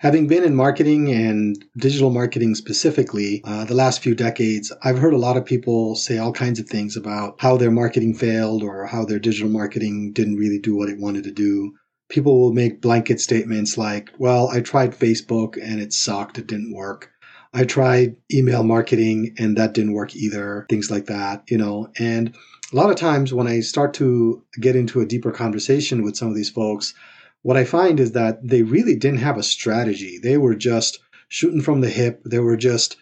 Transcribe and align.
Having 0.00 0.28
been 0.28 0.44
in 0.44 0.54
marketing 0.54 1.10
and 1.10 1.64
digital 1.76 2.10
marketing 2.10 2.54
specifically, 2.54 3.40
uh, 3.42 3.64
the 3.64 3.74
last 3.74 4.00
few 4.00 4.14
decades, 4.14 4.70
I've 4.80 4.98
heard 4.98 5.12
a 5.12 5.18
lot 5.18 5.36
of 5.36 5.44
people 5.44 5.96
say 5.96 6.18
all 6.18 6.30
kinds 6.30 6.60
of 6.60 6.68
things 6.68 6.96
about 6.96 7.34
how 7.40 7.56
their 7.56 7.72
marketing 7.72 8.14
failed 8.14 8.62
or 8.62 8.86
how 8.86 9.04
their 9.04 9.18
digital 9.18 9.50
marketing 9.50 10.12
didn't 10.12 10.36
really 10.36 10.60
do 10.60 10.76
what 10.76 10.88
it 10.88 11.00
wanted 11.00 11.24
to 11.24 11.32
do. 11.32 11.74
People 12.08 12.38
will 12.38 12.52
make 12.52 12.80
blanket 12.80 13.20
statements 13.20 13.76
like, 13.76 14.10
well, 14.18 14.48
I 14.50 14.60
tried 14.60 14.96
Facebook 14.96 15.58
and 15.60 15.80
it 15.80 15.92
sucked, 15.92 16.38
it 16.38 16.46
didn't 16.46 16.76
work. 16.76 17.10
I 17.52 17.64
tried 17.64 18.14
email 18.32 18.62
marketing 18.62 19.34
and 19.36 19.56
that 19.56 19.74
didn't 19.74 19.94
work 19.94 20.14
either, 20.14 20.64
things 20.70 20.92
like 20.92 21.06
that, 21.06 21.42
you 21.48 21.58
know. 21.58 21.88
And 21.98 22.36
a 22.72 22.76
lot 22.76 22.90
of 22.90 22.96
times 22.96 23.34
when 23.34 23.48
I 23.48 23.58
start 23.58 23.94
to 23.94 24.44
get 24.60 24.76
into 24.76 25.00
a 25.00 25.06
deeper 25.06 25.32
conversation 25.32 26.04
with 26.04 26.16
some 26.16 26.28
of 26.28 26.36
these 26.36 26.50
folks, 26.50 26.94
what 27.42 27.56
I 27.56 27.64
find 27.64 28.00
is 28.00 28.12
that 28.12 28.46
they 28.46 28.62
really 28.62 28.96
didn't 28.96 29.20
have 29.20 29.38
a 29.38 29.42
strategy. 29.42 30.18
They 30.22 30.36
were 30.36 30.54
just 30.54 30.98
shooting 31.28 31.62
from 31.62 31.80
the 31.80 31.90
hip. 31.90 32.22
They 32.24 32.38
were 32.38 32.56
just, 32.56 32.96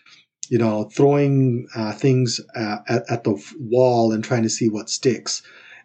you 0.50 0.58
know, 0.58 0.84
throwing 0.84 1.66
uh, 1.74 1.92
things 1.92 2.40
uh, 2.54 2.78
at, 2.88 3.02
at 3.10 3.24
the 3.24 3.42
wall 3.58 4.12
and 4.12 4.22
trying 4.22 4.42
to 4.42 4.50
see 4.50 4.68
what 4.68 4.90
sticks. 4.90 5.42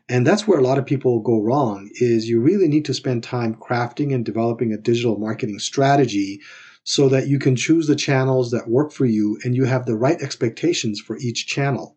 And 0.10 0.28
that's 0.28 0.48
where 0.48 0.60
a 0.60 0.64
lot 0.64 0.78
of 0.78 0.86
people 0.86 1.22
go 1.22 1.42
wrong 1.42 1.90
is 1.96 2.28
you 2.28 2.42
really 2.42 2.68
need 2.68 2.86
to 2.86 2.94
spend 2.94 3.24
time 3.24 3.56
crafting 3.56 4.14
and 4.14 4.26
developing 4.26 4.74
a 4.74 4.78
digital 4.78 5.18
marketing 5.18 5.60
strategy 5.60 6.42
so 6.84 7.08
that 7.10 7.28
you 7.28 7.40
can 7.40 7.56
choose 7.56 7.88
the 7.88 7.96
channels 7.96 8.52
that 8.52 8.68
work 8.68 8.92
for 8.92 9.06
you 9.06 9.40
and 9.44 9.56
you 9.56 9.66
have 9.66 9.86
the 9.86 9.96
right 9.96 10.20
expectations 10.22 11.00
for 11.00 11.18
each 11.20 11.48
channel. 11.48 11.96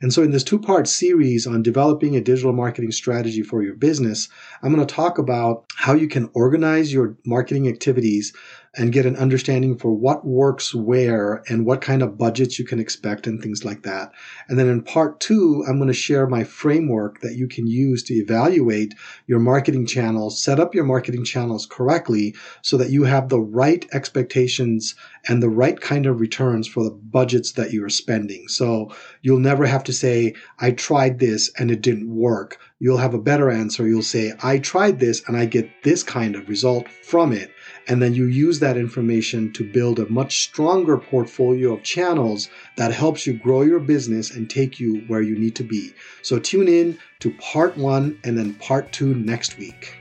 And 0.00 0.12
so, 0.12 0.22
in 0.22 0.30
this 0.30 0.44
two 0.44 0.58
part 0.58 0.86
series 0.86 1.46
on 1.46 1.62
developing 1.62 2.14
a 2.16 2.20
digital 2.20 2.52
marketing 2.52 2.92
strategy 2.92 3.42
for 3.42 3.62
your 3.62 3.74
business, 3.74 4.28
I'm 4.62 4.72
going 4.72 4.86
to 4.86 4.94
talk 4.94 5.18
about 5.18 5.64
how 5.74 5.94
you 5.94 6.08
can 6.08 6.30
organize 6.34 6.92
your 6.92 7.16
marketing 7.26 7.68
activities 7.68 8.32
and 8.78 8.92
get 8.92 9.04
an 9.04 9.16
understanding 9.16 9.76
for 9.76 9.92
what 9.92 10.24
works 10.24 10.72
where 10.72 11.42
and 11.48 11.66
what 11.66 11.80
kind 11.80 12.00
of 12.00 12.16
budgets 12.16 12.58
you 12.58 12.64
can 12.64 12.78
expect 12.78 13.26
and 13.26 13.42
things 13.42 13.64
like 13.64 13.82
that. 13.82 14.12
And 14.48 14.56
then 14.56 14.68
in 14.68 14.82
part 14.82 15.18
two, 15.18 15.64
I'm 15.68 15.78
going 15.78 15.88
to 15.88 15.94
share 15.94 16.28
my 16.28 16.44
framework 16.44 17.20
that 17.20 17.34
you 17.34 17.48
can 17.48 17.66
use 17.66 18.04
to 18.04 18.14
evaluate 18.14 18.94
your 19.26 19.40
marketing 19.40 19.84
channels, 19.84 20.42
set 20.42 20.60
up 20.60 20.76
your 20.76 20.84
marketing 20.84 21.24
channels 21.24 21.66
correctly 21.66 22.36
so 22.62 22.76
that 22.76 22.90
you 22.90 23.02
have 23.02 23.28
the 23.28 23.40
right 23.40 23.84
expectations 23.92 24.94
and 25.26 25.42
the 25.42 25.50
right 25.50 25.80
kind 25.80 26.06
of 26.06 26.20
returns 26.20 26.68
for 26.68 26.84
the 26.84 26.90
budgets 26.90 27.52
that 27.52 27.72
you 27.72 27.84
are 27.84 27.90
spending. 27.90 28.46
So 28.46 28.94
you'll 29.22 29.40
never 29.40 29.66
have 29.66 29.82
to 29.84 29.92
say, 29.92 30.34
I 30.60 30.70
tried 30.70 31.18
this 31.18 31.50
and 31.58 31.72
it 31.72 31.82
didn't 31.82 32.08
work. 32.08 32.58
You'll 32.78 32.98
have 32.98 33.14
a 33.14 33.18
better 33.18 33.50
answer. 33.50 33.88
You'll 33.88 34.02
say, 34.02 34.34
I 34.40 34.58
tried 34.58 35.00
this 35.00 35.26
and 35.26 35.36
I 35.36 35.46
get 35.46 35.68
this 35.82 36.04
kind 36.04 36.36
of 36.36 36.48
result 36.48 36.88
from 37.02 37.32
it. 37.32 37.50
And 37.86 38.02
then 38.02 38.14
you 38.14 38.26
use 38.26 38.60
that 38.60 38.76
information 38.76 39.52
to 39.52 39.64
build 39.64 39.98
a 39.98 40.08
much 40.10 40.42
stronger 40.42 40.98
portfolio 40.98 41.74
of 41.74 41.82
channels 41.82 42.48
that 42.76 42.92
helps 42.92 43.26
you 43.26 43.32
grow 43.32 43.62
your 43.62 43.80
business 43.80 44.30
and 44.30 44.48
take 44.48 44.78
you 44.78 45.00
where 45.06 45.22
you 45.22 45.38
need 45.38 45.56
to 45.56 45.64
be. 45.64 45.92
So 46.22 46.38
tune 46.38 46.68
in 46.68 46.98
to 47.20 47.30
part 47.34 47.76
one 47.76 48.18
and 48.24 48.36
then 48.36 48.54
part 48.54 48.92
two 48.92 49.14
next 49.14 49.58
week. 49.58 49.94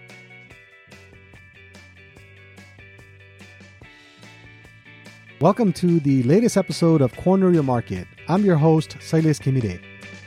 Welcome 5.40 5.72
to 5.74 6.00
the 6.00 6.24
latest 6.24 6.58
episode 6.58 7.00
of 7.00 7.16
Corner 7.16 7.52
Your 7.52 7.62
Market. 7.62 8.08
I'm 8.28 8.44
your 8.44 8.56
host, 8.56 8.98
Silas 9.00 9.38
Kimide. 9.38 9.80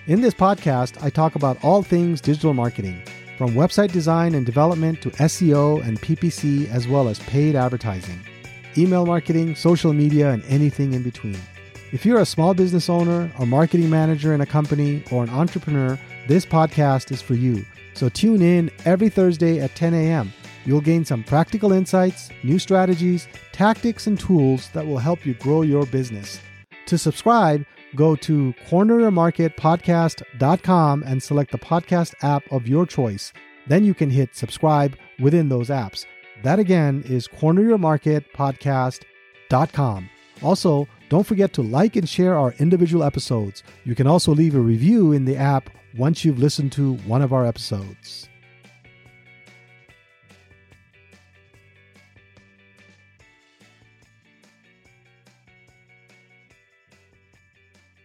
In 0.07 0.21
this 0.21 0.35
podcast, 0.35 1.03
I 1.03 1.11
talk 1.11 1.35
about 1.35 1.63
all 1.65 1.83
things 1.83 2.21
digital 2.21 2.55
marketing 2.55 3.03
from 3.41 3.55
website 3.55 3.91
design 3.91 4.35
and 4.35 4.45
development 4.45 5.01
to 5.01 5.09
SEO 5.13 5.83
and 5.89 5.99
PPC, 6.03 6.71
as 6.71 6.87
well 6.87 7.09
as 7.09 7.19
paid 7.21 7.57
advertising, 7.57 8.21
email 8.77 9.07
marketing, 9.07 9.55
social 9.55 9.95
media, 9.95 10.29
and 10.29 10.45
anything 10.45 10.93
in 10.93 11.03
between. 11.03 11.39
If 11.91 12.05
you're 12.05 12.21
a 12.21 12.27
small 12.27 12.53
business 12.53 12.91
owner, 12.91 13.33
a 13.39 13.47
marketing 13.47 13.89
manager 13.89 14.35
in 14.35 14.43
a 14.43 14.47
company, 14.47 15.03
or 15.11 15.25
an 15.25 15.31
entrepreneur, 15.31 15.99
this 16.29 16.45
podcast 16.45 17.13
is 17.13 17.23
for 17.23 17.33
you. 17.33 17.65
So 17.95 18.11
tune 18.11 18.43
in 18.43 18.71
every 18.85 19.09
Thursday 19.09 19.59
at 19.59 19.75
10 19.75 19.95
a.m. 19.95 20.35
You'll 20.67 20.83
gain 20.83 21.07
some 21.07 21.25
practical 21.25 21.73
insights, 21.73 22.29
new 22.43 22.59
strategies, 22.59 23.27
tactics, 23.53 24.07
and 24.07 24.21
tools 24.21 24.69
that 24.75 24.87
will 24.87 24.99
help 24.99 25.25
you 25.25 25.33
grow 25.33 25.63
your 25.63 25.87
business. 25.87 26.43
To 26.85 26.99
subscribe, 26.99 27.65
go 27.97 28.15
to 28.17 28.55
corneryourmarketpodcast.com 28.69 31.03
and 31.07 31.23
select 31.23 31.53
the 31.53 31.59
podcast 31.59 32.15
app 32.23 32.43
of 32.51 32.67
your 32.67 32.87
choice. 32.87 33.33
Then 33.67 33.85
you 33.85 33.93
can 33.95 34.11
hit 34.11 34.35
subscribe 34.35 34.97
within 35.19 35.49
those 35.49 35.69
apps. 35.69 36.05
That 36.43 36.59
again 36.59 37.05
is 37.07 37.29
corneryourmarketpodcast.com. 37.29 40.11
Also, 40.43 40.89
don't 41.09 41.27
forget 41.27 41.53
to 41.55 41.63
like 41.63 41.97
and 41.97 42.09
share 42.09 42.39
our 42.39 42.55
individual 42.59 43.05
episodes. 43.05 43.63
You 43.85 43.95
can 43.95 44.07
also 44.07 44.33
leave 44.33 44.55
a 44.55 44.61
review 44.61 45.13
in 45.13 45.25
the 45.25 45.37
app 45.37 45.71
once 45.97 46.25
you've 46.25 46.39
listened 46.39 46.71
to 46.73 46.95
one 46.99 47.21
of 47.21 47.33
our 47.33 47.45
episodes. 47.45 48.29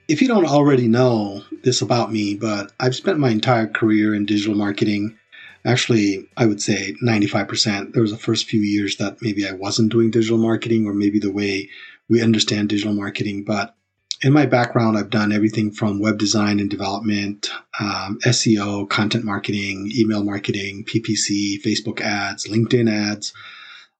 If 0.08 0.22
you 0.22 0.28
don't 0.28 0.46
already 0.46 0.88
know 0.88 1.44
this 1.64 1.82
about 1.82 2.12
me, 2.12 2.36
but 2.36 2.72
I've 2.80 2.96
spent 2.96 3.18
my 3.18 3.30
entire 3.32 3.68
career 3.68 4.14
in 4.14 4.26
digital 4.26 4.54
marketing. 4.54 5.18
Actually, 5.66 6.28
I 6.38 6.46
would 6.46 6.62
say 6.62 6.96
95%. 7.04 7.94
There 7.94 8.04
was 8.04 8.12
the 8.12 8.18
first 8.18 8.46
few 8.46 8.62
years 8.62 8.98
that 8.98 9.18
maybe 9.22 9.48
I 9.48 9.54
wasn't 9.54 9.92
doing 9.92 10.12
digital 10.12 10.38
marketing 10.38 10.86
or 10.86 10.94
maybe 10.94 11.18
the 11.20 11.32
way 11.32 11.70
we 12.08 12.22
understand 12.22 12.70
digital 12.70 12.94
marketing. 12.94 13.46
But 13.46 13.76
in 14.22 14.32
my 14.32 14.46
background, 14.46 14.96
I've 14.96 15.10
done 15.10 15.32
everything 15.32 15.72
from 15.72 16.00
web 16.00 16.20
design 16.20 16.60
and 16.60 16.70
development, 16.70 17.50
um, 17.80 18.20
SEO, 18.24 18.88
content 18.88 19.26
marketing, 19.26 19.92
email 19.96 20.24
marketing, 20.24 20.86
PPC, 20.86 21.62
Facebook 21.64 22.00
ads, 22.00 22.48
LinkedIn 22.48 22.92
ads, 22.92 23.34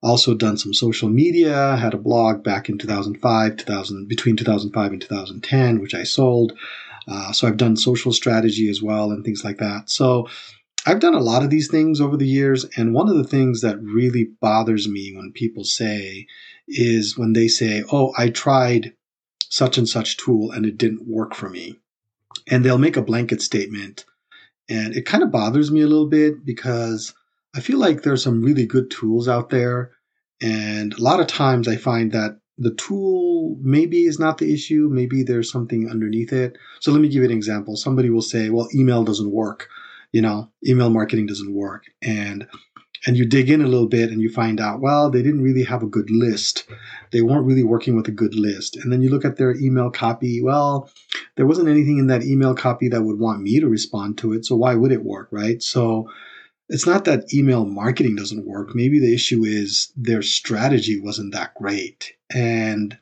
also 0.06 0.36
done 0.36 0.56
some 0.56 0.74
social 0.74 1.10
media, 1.10 1.76
had 1.78 1.96
a 1.96 1.98
blog 1.98 2.44
back 2.44 2.70
in 2.70 2.78
2005, 2.78 3.58
2000, 3.58 4.08
between 4.08 4.38
2005 4.38 4.92
and 4.92 5.02
2010, 5.02 5.82
which 5.82 5.96
I 5.96 6.04
sold. 6.04 6.54
Uh, 7.08 7.32
so 7.32 7.48
I've 7.48 7.58
done 7.58 7.76
social 7.76 8.14
strategy 8.14 8.70
as 8.70 8.82
well 8.84 9.12
and 9.12 9.26
things 9.26 9.44
like 9.44 9.58
that. 9.58 9.90
So 9.90 10.28
I've 10.86 11.00
done 11.00 11.16
a 11.16 11.20
lot 11.20 11.44
of 11.44 11.50
these 11.50 11.70
things 11.70 12.00
over 12.00 12.18
the 12.18 12.28
years. 12.28 12.66
And 12.78 12.94
one 12.94 13.10
of 13.10 13.18
the 13.18 13.24
things 13.24 13.62
that 13.62 13.82
really 13.82 14.26
bothers 14.40 14.88
me 14.88 15.12
when 15.16 15.32
people 15.34 15.64
say 15.64 16.28
is 16.68 17.18
when 17.18 17.34
they 17.34 17.48
say, 17.48 17.84
Oh, 17.92 18.14
I 18.16 18.30
tried 18.30 18.94
such 19.50 19.78
and 19.78 19.90
such 19.90 20.18
tool 20.18 20.52
and 20.52 20.66
it 20.66 20.78
didn't 20.78 21.08
work 21.08 21.34
for 21.34 21.50
me. 21.50 21.80
And 22.48 22.64
they'll 22.64 22.78
make 22.78 22.98
a 22.98 23.02
blanket 23.02 23.42
statement. 23.42 24.06
And 24.70 24.96
it 24.96 25.08
kind 25.08 25.24
of 25.24 25.32
bothers 25.32 25.72
me 25.72 25.82
a 25.82 25.88
little 25.88 26.10
bit 26.10 26.46
because 26.46 27.14
I 27.56 27.62
feel 27.62 27.80
like 27.80 28.04
there's 28.04 28.24
some 28.24 28.44
really 28.44 28.66
good 28.66 28.92
tools 28.92 29.28
out 29.28 29.50
there 29.50 29.95
and 30.42 30.94
a 30.94 31.02
lot 31.02 31.20
of 31.20 31.28
times 31.28 31.68
I 31.68 31.78
find 31.78 32.12
that 32.12 32.40
the 32.58 32.74
tool 32.76 33.58
maybe 33.62 34.06
is 34.06 34.20
not 34.20 34.38
the 34.38 34.54
issue. 34.54 34.90
Maybe 34.92 35.24
there's 35.24 35.52
something 35.52 35.90
underneath 35.90 36.32
it. 36.32 36.58
So 36.80 36.92
let 36.92 37.02
me 37.02 37.10
give 37.10 37.24
you 37.24 37.30
an 37.30 37.36
example. 37.36 37.76
Somebody 37.76 38.10
will 38.10 38.22
say, 38.22 38.50
well, 38.50 38.70
email 38.74 39.04
doesn't 39.04 39.32
work. 39.32 39.68
You 40.12 40.22
know, 40.22 40.50
email 40.66 40.90
marketing 40.90 41.26
doesn't 41.26 41.54
work. 41.54 41.84
And 42.02 42.48
and 43.06 43.18
you 43.18 43.26
dig 43.26 43.52
in 43.52 43.62
a 43.62 43.68
little 43.68 43.88
bit 43.88 44.10
and 44.10 44.20
you 44.20 44.30
find 44.30 44.60
out, 44.60 44.82
well, 44.82 45.12
they 45.12 45.22
didn't 45.22 45.44
really 45.44 45.64
have 45.64 45.84
a 45.84 45.88
good 45.88 46.10
list. 46.10 46.68
They 47.12 47.22
weren't 47.22 47.46
really 47.46 47.64
working 47.64 47.96
with 47.96 48.08
a 48.08 48.12
good 48.12 48.34
list. 48.34 48.78
And 48.78 48.92
then 48.92 49.04
you 49.04 49.10
look 49.10 49.26
at 49.26 49.38
their 49.38 49.56
email 49.56 49.92
copy. 49.92 50.42
Well, 50.42 50.90
there 51.36 51.46
wasn't 51.46 51.70
anything 51.70 52.00
in 52.00 52.08
that 52.08 52.24
email 52.24 52.56
copy 52.56 52.90
that 52.90 53.04
would 53.04 53.20
want 53.20 53.42
me 53.42 53.60
to 53.60 53.68
respond 53.68 54.18
to 54.20 54.34
it. 54.34 54.46
So 54.46 54.56
why 54.56 54.74
would 54.74 54.92
it 54.92 55.04
work, 55.04 55.28
right? 55.30 55.62
So 55.62 56.10
it's 56.70 56.88
not 56.88 57.06
that 57.06 57.34
email 57.34 57.66
marketing 57.66 58.16
doesn't 58.16 58.48
work. 58.48 58.76
Maybe 58.76 59.00
the 59.00 59.14
issue 59.14 59.44
is 59.44 59.92
their 59.96 60.22
strategy 60.22 61.00
wasn't 61.00 61.34
that 61.34 61.54
great. 61.56 62.14
And 62.34 62.98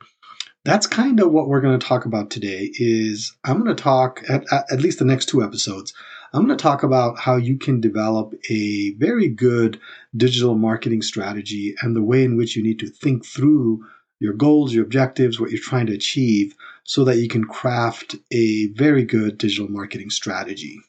that's 0.64 0.86
kind 0.86 1.20
of 1.20 1.30
what 1.30 1.48
we're 1.48 1.60
going 1.60 1.78
to 1.78 1.86
talk 1.86 2.04
about 2.04 2.30
today 2.30 2.70
is 2.74 3.34
I'm 3.44 3.62
going 3.62 3.74
to 3.74 3.82
talk 3.82 4.22
at, 4.28 4.44
at 4.52 4.80
least 4.80 4.98
the 4.98 5.04
next 5.04 5.26
two 5.26 5.42
episodes. 5.42 5.94
I'm 6.32 6.46
going 6.46 6.56
to 6.56 6.62
talk 6.62 6.82
about 6.82 7.18
how 7.18 7.36
you 7.36 7.56
can 7.56 7.80
develop 7.80 8.34
a 8.50 8.94
very 8.94 9.28
good 9.28 9.80
digital 10.16 10.56
marketing 10.56 11.02
strategy 11.02 11.74
and 11.80 11.94
the 11.94 12.02
way 12.02 12.24
in 12.24 12.36
which 12.36 12.56
you 12.56 12.62
need 12.62 12.80
to 12.80 12.88
think 12.88 13.24
through 13.24 13.86
your 14.20 14.32
goals, 14.32 14.74
your 14.74 14.84
objectives, 14.84 15.38
what 15.38 15.50
you're 15.50 15.60
trying 15.60 15.86
to 15.86 15.94
achieve 15.94 16.56
so 16.82 17.04
that 17.04 17.18
you 17.18 17.28
can 17.28 17.44
craft 17.44 18.16
a 18.32 18.66
very 18.72 19.04
good 19.04 19.38
digital 19.38 19.70
marketing 19.70 20.10
strategy. 20.10 20.80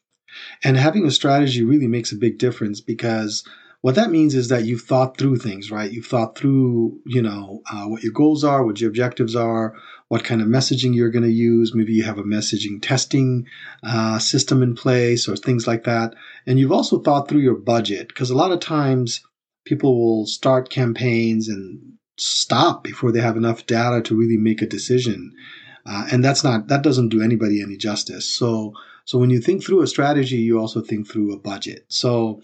And 0.64 0.78
having 0.78 1.06
a 1.06 1.12
strategy 1.12 1.64
really 1.64 1.88
makes 1.88 2.12
a 2.12 2.18
big 2.18 2.38
difference 2.38 2.82
because 2.82 3.44
what 3.86 3.94
that 3.96 4.10
means 4.10 4.34
is 4.34 4.48
that 4.48 4.66
you've 4.66 4.82
thought 4.82 5.16
through 5.16 5.38
things, 5.38 5.70
right? 5.70 5.92
You've 5.92 6.08
thought 6.08 6.36
through, 6.36 7.00
you 7.06 7.22
know, 7.22 7.62
uh, 7.72 7.86
what 7.86 8.02
your 8.02 8.14
goals 8.14 8.44
are, 8.44 8.66
what 8.66 8.82
your 8.82 8.90
objectives 8.90 9.36
are, 9.36 9.76
what 10.08 10.24
kind 10.24 10.42
of 10.42 10.48
messaging 10.48 10.96
you're 10.96 11.12
going 11.12 11.24
to 11.24 11.30
use. 11.30 11.76
Maybe 11.76 11.94
you 11.94 12.04
have 12.04 12.18
a 12.18 12.24
messaging 12.24 12.82
testing 12.82 13.46
uh, 13.84 14.18
system 14.18 14.64
in 14.64 14.74
place 14.74 15.28
or 15.28 15.36
things 15.36 15.68
like 15.68 15.84
that. 15.84 16.16
And 16.48 16.58
you've 16.58 16.72
also 16.72 17.00
thought 17.00 17.30
through 17.30 17.42
your 17.42 17.58
budget 17.58 18.08
because 18.08 18.32
a 18.32 18.36
lot 18.36 18.52
of 18.52 18.60
times 18.60 19.22
people 19.66 19.96
will 19.96 20.26
start 20.26 20.72
campaigns 20.72 21.48
and 21.48 21.80
stop 22.18 22.84
before 22.84 23.12
they 23.12 23.22
have 23.22 23.38
enough 23.38 23.66
data 23.68 24.02
to 24.02 24.16
really 24.16 24.38
make 24.38 24.62
a 24.64 24.68
decision. 24.68 25.32
Uh, 25.86 26.08
and 26.12 26.24
that's 26.24 26.44
not 26.44 26.70
that 26.70 26.82
doesn't 26.82 27.10
do 27.10 27.22
anybody 27.22 27.62
any 27.62 27.78
justice. 27.78 28.26
So 28.26 28.74
so 29.06 29.18
when 29.18 29.30
you 29.30 29.40
think 29.40 29.64
through 29.64 29.82
a 29.82 29.88
strategy, 29.88 30.38
you 30.38 30.60
also 30.60 30.82
think 30.82 31.08
through 31.08 31.34
a 31.34 31.40
budget. 31.40 31.86
So 31.88 32.42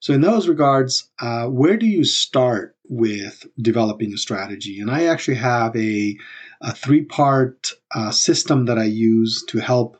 so 0.00 0.12
in 0.12 0.20
those 0.20 0.48
regards, 0.48 1.10
uh, 1.20 1.46
where 1.46 1.76
do 1.76 1.86
you 1.86 2.04
start 2.04 2.76
with 2.88 3.46
developing 3.60 4.12
a 4.12 4.18
strategy? 4.18 4.80
And 4.80 4.90
I 4.90 5.06
actually 5.06 5.36
have 5.36 5.74
a, 5.76 6.16
a 6.60 6.74
three 6.74 7.04
part 7.04 7.72
uh, 7.94 8.10
system 8.10 8.66
that 8.66 8.78
I 8.78 8.84
use 8.84 9.44
to 9.48 9.58
help 9.58 9.98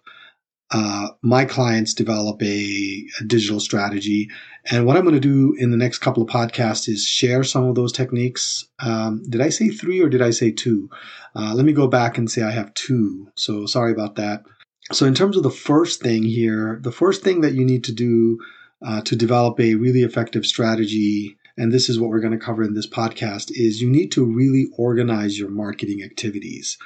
uh, 0.70 1.08
my 1.22 1.46
clients 1.46 1.94
develop 1.94 2.42
a, 2.42 3.06
a, 3.20 3.24
digital 3.24 3.58
strategy. 3.58 4.28
And 4.70 4.84
what 4.84 4.98
I'm 4.98 5.02
going 5.04 5.14
to 5.14 5.20
do 5.20 5.54
in 5.58 5.70
the 5.70 5.78
next 5.78 5.98
couple 5.98 6.22
of 6.22 6.28
podcasts 6.28 6.90
is 6.90 7.04
share 7.04 7.42
some 7.42 7.64
of 7.64 7.74
those 7.74 7.90
techniques. 7.90 8.66
Um, 8.78 9.22
did 9.30 9.40
I 9.40 9.48
say 9.48 9.70
three 9.70 10.02
or 10.02 10.10
did 10.10 10.20
I 10.20 10.28
say 10.28 10.50
two? 10.50 10.90
Uh, 11.34 11.54
let 11.54 11.64
me 11.64 11.72
go 11.72 11.86
back 11.86 12.18
and 12.18 12.30
say 12.30 12.42
I 12.42 12.50
have 12.50 12.74
two. 12.74 13.32
So 13.34 13.64
sorry 13.64 13.92
about 13.92 14.16
that. 14.16 14.42
So, 14.92 15.04
in 15.06 15.14
terms 15.14 15.36
of 15.36 15.42
the 15.42 15.50
first 15.50 16.00
thing 16.00 16.22
here, 16.22 16.78
the 16.82 16.92
first 16.92 17.22
thing 17.22 17.42
that 17.42 17.52
you 17.52 17.64
need 17.64 17.84
to 17.84 17.92
do 17.92 18.38
uh, 18.84 19.02
to 19.02 19.16
develop 19.16 19.60
a 19.60 19.74
really 19.74 20.02
effective 20.02 20.46
strategy, 20.46 21.36
and 21.58 21.72
this 21.72 21.90
is 21.90 22.00
what 22.00 22.08
we're 22.08 22.20
going 22.20 22.38
to 22.38 22.44
cover 22.44 22.62
in 22.62 22.74
this 22.74 22.88
podcast, 22.88 23.50
is 23.50 23.82
you 23.82 23.90
need 23.90 24.12
to 24.12 24.24
really 24.24 24.68
organize 24.78 25.38
your 25.38 25.50
marketing 25.50 26.02
activities. 26.02 26.78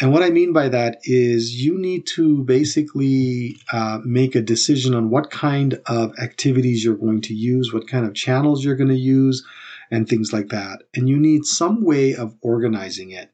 And 0.00 0.12
what 0.12 0.22
I 0.22 0.30
mean 0.30 0.52
by 0.52 0.68
that 0.68 0.98
is 1.04 1.62
you 1.62 1.78
need 1.78 2.06
to 2.14 2.44
basically 2.44 3.56
uh, 3.72 3.98
make 4.04 4.34
a 4.34 4.40
decision 4.40 4.94
on 4.94 5.10
what 5.10 5.30
kind 5.30 5.80
of 5.86 6.18
activities 6.18 6.84
you're 6.84 6.96
going 6.96 7.20
to 7.22 7.34
use, 7.34 7.72
what 7.72 7.88
kind 7.88 8.06
of 8.06 8.14
channels 8.14 8.64
you're 8.64 8.76
going 8.76 8.90
to 8.90 8.96
use, 8.96 9.44
and 9.90 10.08
things 10.08 10.32
like 10.32 10.48
that. 10.48 10.82
And 10.94 11.08
you 11.08 11.18
need 11.18 11.44
some 11.44 11.84
way 11.84 12.14
of 12.14 12.36
organizing 12.42 13.10
it 13.10 13.32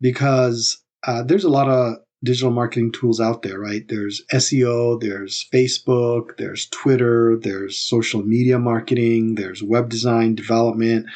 because 0.00 0.82
uh, 1.06 1.22
there's 1.22 1.44
a 1.44 1.50
lot 1.50 1.68
of 1.68 1.96
digital 2.26 2.50
marketing 2.50 2.92
tools 2.92 3.20
out 3.20 3.42
there, 3.42 3.58
right? 3.58 3.88
There's 3.88 4.20
SEO, 4.32 5.00
there's 5.00 5.48
Facebook, 5.52 6.36
there's 6.36 6.66
Twitter, 6.66 7.38
there's 7.40 7.78
social 7.78 8.22
media 8.22 8.58
marketing, 8.58 9.36
there's 9.36 9.62
web 9.62 9.88
design 9.88 10.34
development, 10.34 11.06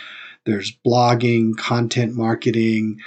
there's 0.47 0.73
blogging, 0.87 1.57
content 1.57 2.15
marketing, 2.17 2.99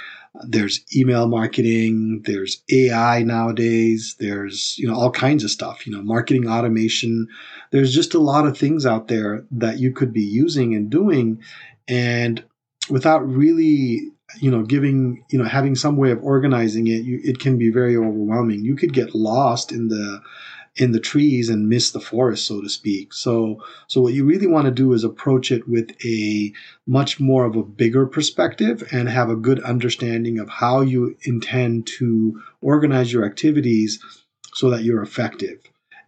there's 0.46 0.80
email 0.94 1.28
marketing, 1.28 2.22
there's 2.24 2.62
AI 2.70 3.22
nowadays, 3.22 4.16
there's, 4.18 4.76
you 4.78 4.86
know, 4.86 4.94
all 4.94 5.10
kinds 5.10 5.44
of 5.44 5.50
stuff, 5.50 5.86
you 5.86 5.92
know, 5.92 6.02
marketing 6.02 6.48
automation. 6.48 7.28
There's 7.70 7.94
just 7.94 8.14
a 8.14 8.18
lot 8.20 8.46
of 8.46 8.58
things 8.58 8.84
out 8.86 9.08
there 9.08 9.44
that 9.52 9.78
you 9.78 9.92
could 9.92 10.12
be 10.12 10.22
using 10.22 10.74
and 10.74 10.90
doing 10.90 11.40
and 11.86 12.44
without 12.90 13.26
really 13.26 14.10
you 14.40 14.50
know 14.50 14.62
giving 14.62 15.24
you 15.30 15.38
know 15.38 15.44
having 15.44 15.74
some 15.74 15.96
way 15.96 16.10
of 16.10 16.22
organizing 16.22 16.86
it 16.86 17.04
you, 17.04 17.20
it 17.22 17.38
can 17.38 17.58
be 17.58 17.70
very 17.70 17.96
overwhelming. 17.96 18.64
You 18.64 18.76
could 18.76 18.92
get 18.92 19.14
lost 19.14 19.72
in 19.72 19.88
the 19.88 20.22
in 20.76 20.90
the 20.90 21.00
trees 21.00 21.48
and 21.48 21.68
miss 21.68 21.92
the 21.92 22.00
forest 22.00 22.46
so 22.46 22.60
to 22.60 22.68
speak. 22.68 23.12
So 23.12 23.62
so 23.86 24.00
what 24.00 24.14
you 24.14 24.24
really 24.24 24.46
want 24.46 24.66
to 24.66 24.70
do 24.70 24.92
is 24.92 25.04
approach 25.04 25.52
it 25.52 25.68
with 25.68 25.90
a 26.04 26.52
much 26.86 27.20
more 27.20 27.44
of 27.44 27.56
a 27.56 27.62
bigger 27.62 28.06
perspective 28.06 28.86
and 28.90 29.08
have 29.08 29.30
a 29.30 29.36
good 29.36 29.60
understanding 29.60 30.38
of 30.38 30.48
how 30.48 30.80
you 30.80 31.16
intend 31.22 31.86
to 31.98 32.40
organize 32.60 33.12
your 33.12 33.24
activities 33.24 34.00
so 34.54 34.70
that 34.70 34.82
you're 34.82 35.02
effective. 35.02 35.60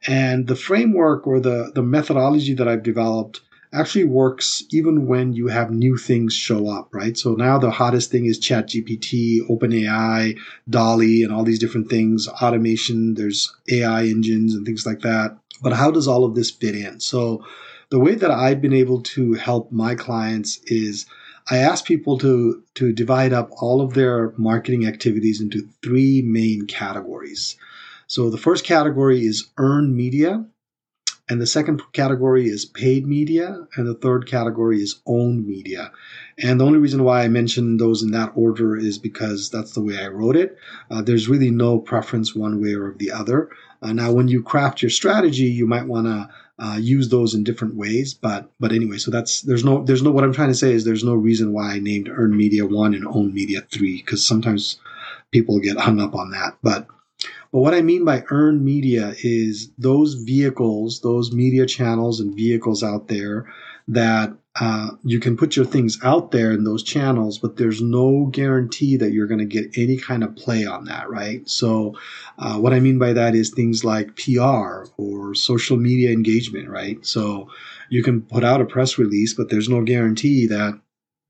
And 0.06 0.46
the 0.46 0.56
framework 0.56 1.26
or 1.26 1.40
the 1.40 1.70
the 1.74 1.82
methodology 1.82 2.54
that 2.54 2.68
I've 2.68 2.82
developed 2.82 3.40
actually 3.76 4.04
works 4.04 4.64
even 4.70 5.06
when 5.06 5.32
you 5.32 5.48
have 5.48 5.70
new 5.70 5.96
things 5.96 6.34
show 6.34 6.68
up, 6.68 6.94
right? 6.94 7.16
So 7.16 7.34
now 7.34 7.58
the 7.58 7.70
hottest 7.70 8.10
thing 8.10 8.26
is 8.26 8.40
ChatGPT, 8.40 9.40
OpenAI, 9.48 10.38
DALL-E, 10.68 11.22
and 11.22 11.32
all 11.32 11.44
these 11.44 11.58
different 11.58 11.90
things, 11.90 12.26
automation, 12.28 13.14
there's 13.14 13.54
AI 13.70 14.04
engines 14.04 14.54
and 14.54 14.64
things 14.64 14.86
like 14.86 15.00
that. 15.00 15.38
But 15.62 15.72
how 15.72 15.90
does 15.90 16.08
all 16.08 16.24
of 16.24 16.34
this 16.34 16.50
fit 16.50 16.74
in? 16.74 17.00
So 17.00 17.44
the 17.90 18.00
way 18.00 18.14
that 18.14 18.30
I've 18.30 18.60
been 18.60 18.72
able 18.72 19.02
to 19.02 19.34
help 19.34 19.70
my 19.70 19.94
clients 19.94 20.58
is 20.66 21.06
I 21.48 21.58
ask 21.58 21.84
people 21.84 22.18
to, 22.18 22.62
to 22.74 22.92
divide 22.92 23.32
up 23.32 23.50
all 23.60 23.80
of 23.80 23.94
their 23.94 24.32
marketing 24.36 24.86
activities 24.86 25.40
into 25.40 25.68
three 25.82 26.22
main 26.22 26.66
categories. 26.66 27.56
So 28.08 28.30
the 28.30 28.38
first 28.38 28.64
category 28.64 29.24
is 29.24 29.48
earned 29.56 29.94
media. 29.94 30.44
And 31.28 31.40
the 31.40 31.46
second 31.46 31.82
category 31.92 32.46
is 32.46 32.64
paid 32.64 33.04
media, 33.06 33.66
and 33.76 33.86
the 33.86 33.94
third 33.94 34.26
category 34.26 34.80
is 34.80 35.00
owned 35.06 35.44
media. 35.44 35.90
And 36.38 36.60
the 36.60 36.64
only 36.64 36.78
reason 36.78 37.02
why 37.02 37.22
I 37.22 37.28
mentioned 37.28 37.80
those 37.80 38.02
in 38.02 38.12
that 38.12 38.32
order 38.36 38.76
is 38.76 38.98
because 38.98 39.50
that's 39.50 39.72
the 39.72 39.82
way 39.82 39.98
I 39.98 40.06
wrote 40.06 40.36
it. 40.36 40.56
Uh, 40.88 41.02
there's 41.02 41.28
really 41.28 41.50
no 41.50 41.78
preference 41.78 42.34
one 42.34 42.60
way 42.60 42.74
or 42.74 42.94
the 42.96 43.10
other. 43.10 43.50
Uh, 43.82 43.92
now, 43.92 44.12
when 44.12 44.28
you 44.28 44.42
craft 44.42 44.82
your 44.82 44.90
strategy, 44.90 45.44
you 45.44 45.66
might 45.66 45.86
want 45.88 46.06
to 46.06 46.28
uh, 46.58 46.76
use 46.80 47.08
those 47.08 47.34
in 47.34 47.44
different 47.44 47.74
ways. 47.74 48.14
But 48.14 48.50
but 48.60 48.72
anyway, 48.72 48.98
so 48.98 49.10
that's 49.10 49.42
there's 49.42 49.64
no 49.64 49.84
there's 49.84 50.02
no 50.02 50.10
what 50.10 50.24
I'm 50.24 50.32
trying 50.32 50.48
to 50.48 50.54
say 50.54 50.72
is 50.72 50.84
there's 50.84 51.04
no 51.04 51.14
reason 51.14 51.52
why 51.52 51.72
I 51.72 51.78
named 51.80 52.08
earned 52.08 52.36
media 52.36 52.66
one 52.66 52.94
and 52.94 53.06
owned 53.06 53.34
media 53.34 53.62
three 53.70 53.96
because 53.96 54.24
sometimes 54.24 54.78
people 55.32 55.58
get 55.60 55.76
hung 55.76 56.00
up 56.00 56.14
on 56.14 56.30
that. 56.30 56.56
But 56.62 56.86
but 57.56 57.62
what 57.62 57.72
I 57.72 57.80
mean 57.80 58.04
by 58.04 58.22
earned 58.28 58.62
media 58.62 59.14
is 59.22 59.70
those 59.78 60.12
vehicles, 60.12 61.00
those 61.00 61.32
media 61.32 61.64
channels 61.64 62.20
and 62.20 62.36
vehicles 62.36 62.82
out 62.82 63.08
there 63.08 63.50
that 63.88 64.36
uh, 64.60 64.90
you 65.04 65.20
can 65.20 65.38
put 65.38 65.56
your 65.56 65.64
things 65.64 65.98
out 66.04 66.32
there 66.32 66.52
in 66.52 66.64
those 66.64 66.82
channels, 66.82 67.38
but 67.38 67.56
there's 67.56 67.80
no 67.80 68.26
guarantee 68.26 68.98
that 68.98 69.12
you're 69.12 69.26
going 69.26 69.40
to 69.40 69.46
get 69.46 69.78
any 69.78 69.96
kind 69.96 70.22
of 70.22 70.36
play 70.36 70.66
on 70.66 70.84
that, 70.84 71.08
right? 71.08 71.48
So, 71.48 71.98
uh, 72.38 72.58
what 72.58 72.74
I 72.74 72.80
mean 72.80 72.98
by 72.98 73.14
that 73.14 73.34
is 73.34 73.48
things 73.48 73.84
like 73.84 74.16
PR 74.16 74.84
or 74.98 75.34
social 75.34 75.78
media 75.78 76.10
engagement, 76.10 76.68
right? 76.68 76.98
So, 77.06 77.48
you 77.88 78.02
can 78.02 78.20
put 78.20 78.44
out 78.44 78.60
a 78.60 78.66
press 78.66 78.98
release, 78.98 79.32
but 79.32 79.48
there's 79.48 79.70
no 79.70 79.80
guarantee 79.80 80.46
that 80.48 80.78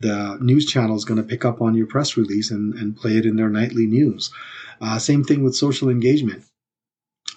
the 0.01 0.39
news 0.41 0.67
channel 0.67 0.97
is 0.97 1.05
going 1.05 1.23
to 1.23 1.29
pick 1.29 1.45
up 1.45 1.63
on 1.63 1.77
your 1.77 1.87
press 1.87 2.17
release 2.17 2.51
and, 2.51 2.75
and 2.75 2.97
play 2.97 3.17
it 3.17 3.27
in 3.27 3.37
their 3.37 3.49
nightly 3.49 3.87
news. 3.87 4.33
Uh, 4.81 4.99
same 4.99 5.25
thing 5.25 5.43
with 5.43 5.57
social 5.57 5.89
engagement. 5.89 6.45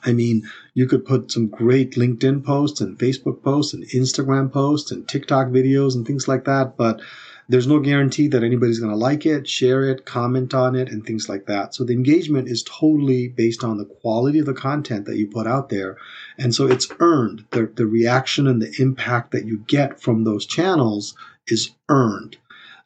I 0.06 0.13
mean, 0.13 0.44
you 0.74 0.88
could 0.88 1.06
put 1.06 1.31
some 1.31 1.47
great 1.47 1.91
LinkedIn 1.91 2.45
posts 2.45 2.80
and 2.80 2.97
Facebook 2.97 3.44
posts 3.44 3.74
and 3.74 3.83
Instagram 3.89 4.51
posts 4.51 4.91
and 4.91 5.07
TikTok 5.07 5.47
videos 5.47 5.95
and 5.95 6.07
things 6.07 6.27
like 6.27 6.45
that, 6.45 6.77
but 6.77 7.01
there's 7.50 7.68
no 7.68 7.80
guarantee 7.80 8.27
that 8.27 8.44
anybody's 8.44 8.80
going 8.80 8.91
to 8.91 8.97
like 8.97 9.25
it, 9.25 9.47
share 9.47 9.83
it, 9.89 10.06
comment 10.06 10.53
on 10.53 10.75
it, 10.75 10.88
and 10.89 11.03
things 11.03 11.27
like 11.27 11.48
that. 11.48 11.74
So 11.74 11.84
the 11.84 11.93
engagement 11.93 12.48
is 12.48 12.63
totally 12.63 13.27
based 13.27 13.63
on 13.63 13.77
the 13.77 13.86
quality 13.86 14.38
of 14.38 14.46
the 14.46 14.53
content 14.53 15.05
that 15.05 15.17
you 15.17 15.27
put 15.27 15.48
out 15.48 15.69
there. 15.69 15.98
And 16.38 16.53
so 16.53 16.67
it's 16.67 16.88
earned. 17.00 17.46
The, 17.50 17.65
the 17.65 17.88
reaction 17.88 18.46
and 18.46 18.62
the 18.62 18.74
impact 18.79 19.31
that 19.31 19.46
you 19.46 19.65
get 19.67 20.00
from 20.00 20.24
those 20.24 20.46
channels 20.46 21.15
is 21.48 21.72
earned. 21.89 22.38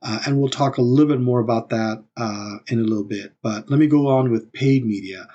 Uh, 0.04 0.20
and 0.26 0.40
we'll 0.40 0.50
talk 0.50 0.78
a 0.78 0.82
little 0.82 1.08
bit 1.08 1.22
more 1.22 1.40
about 1.40 1.70
that 1.70 2.04
uh, 2.18 2.58
in 2.68 2.80
a 2.80 2.84
little 2.84 3.06
bit. 3.06 3.34
But 3.42 3.70
let 3.70 3.80
me 3.80 3.88
go 3.88 4.08
on 4.08 4.32
with 4.32 4.52
paid 4.52 4.86
media. 4.86 5.28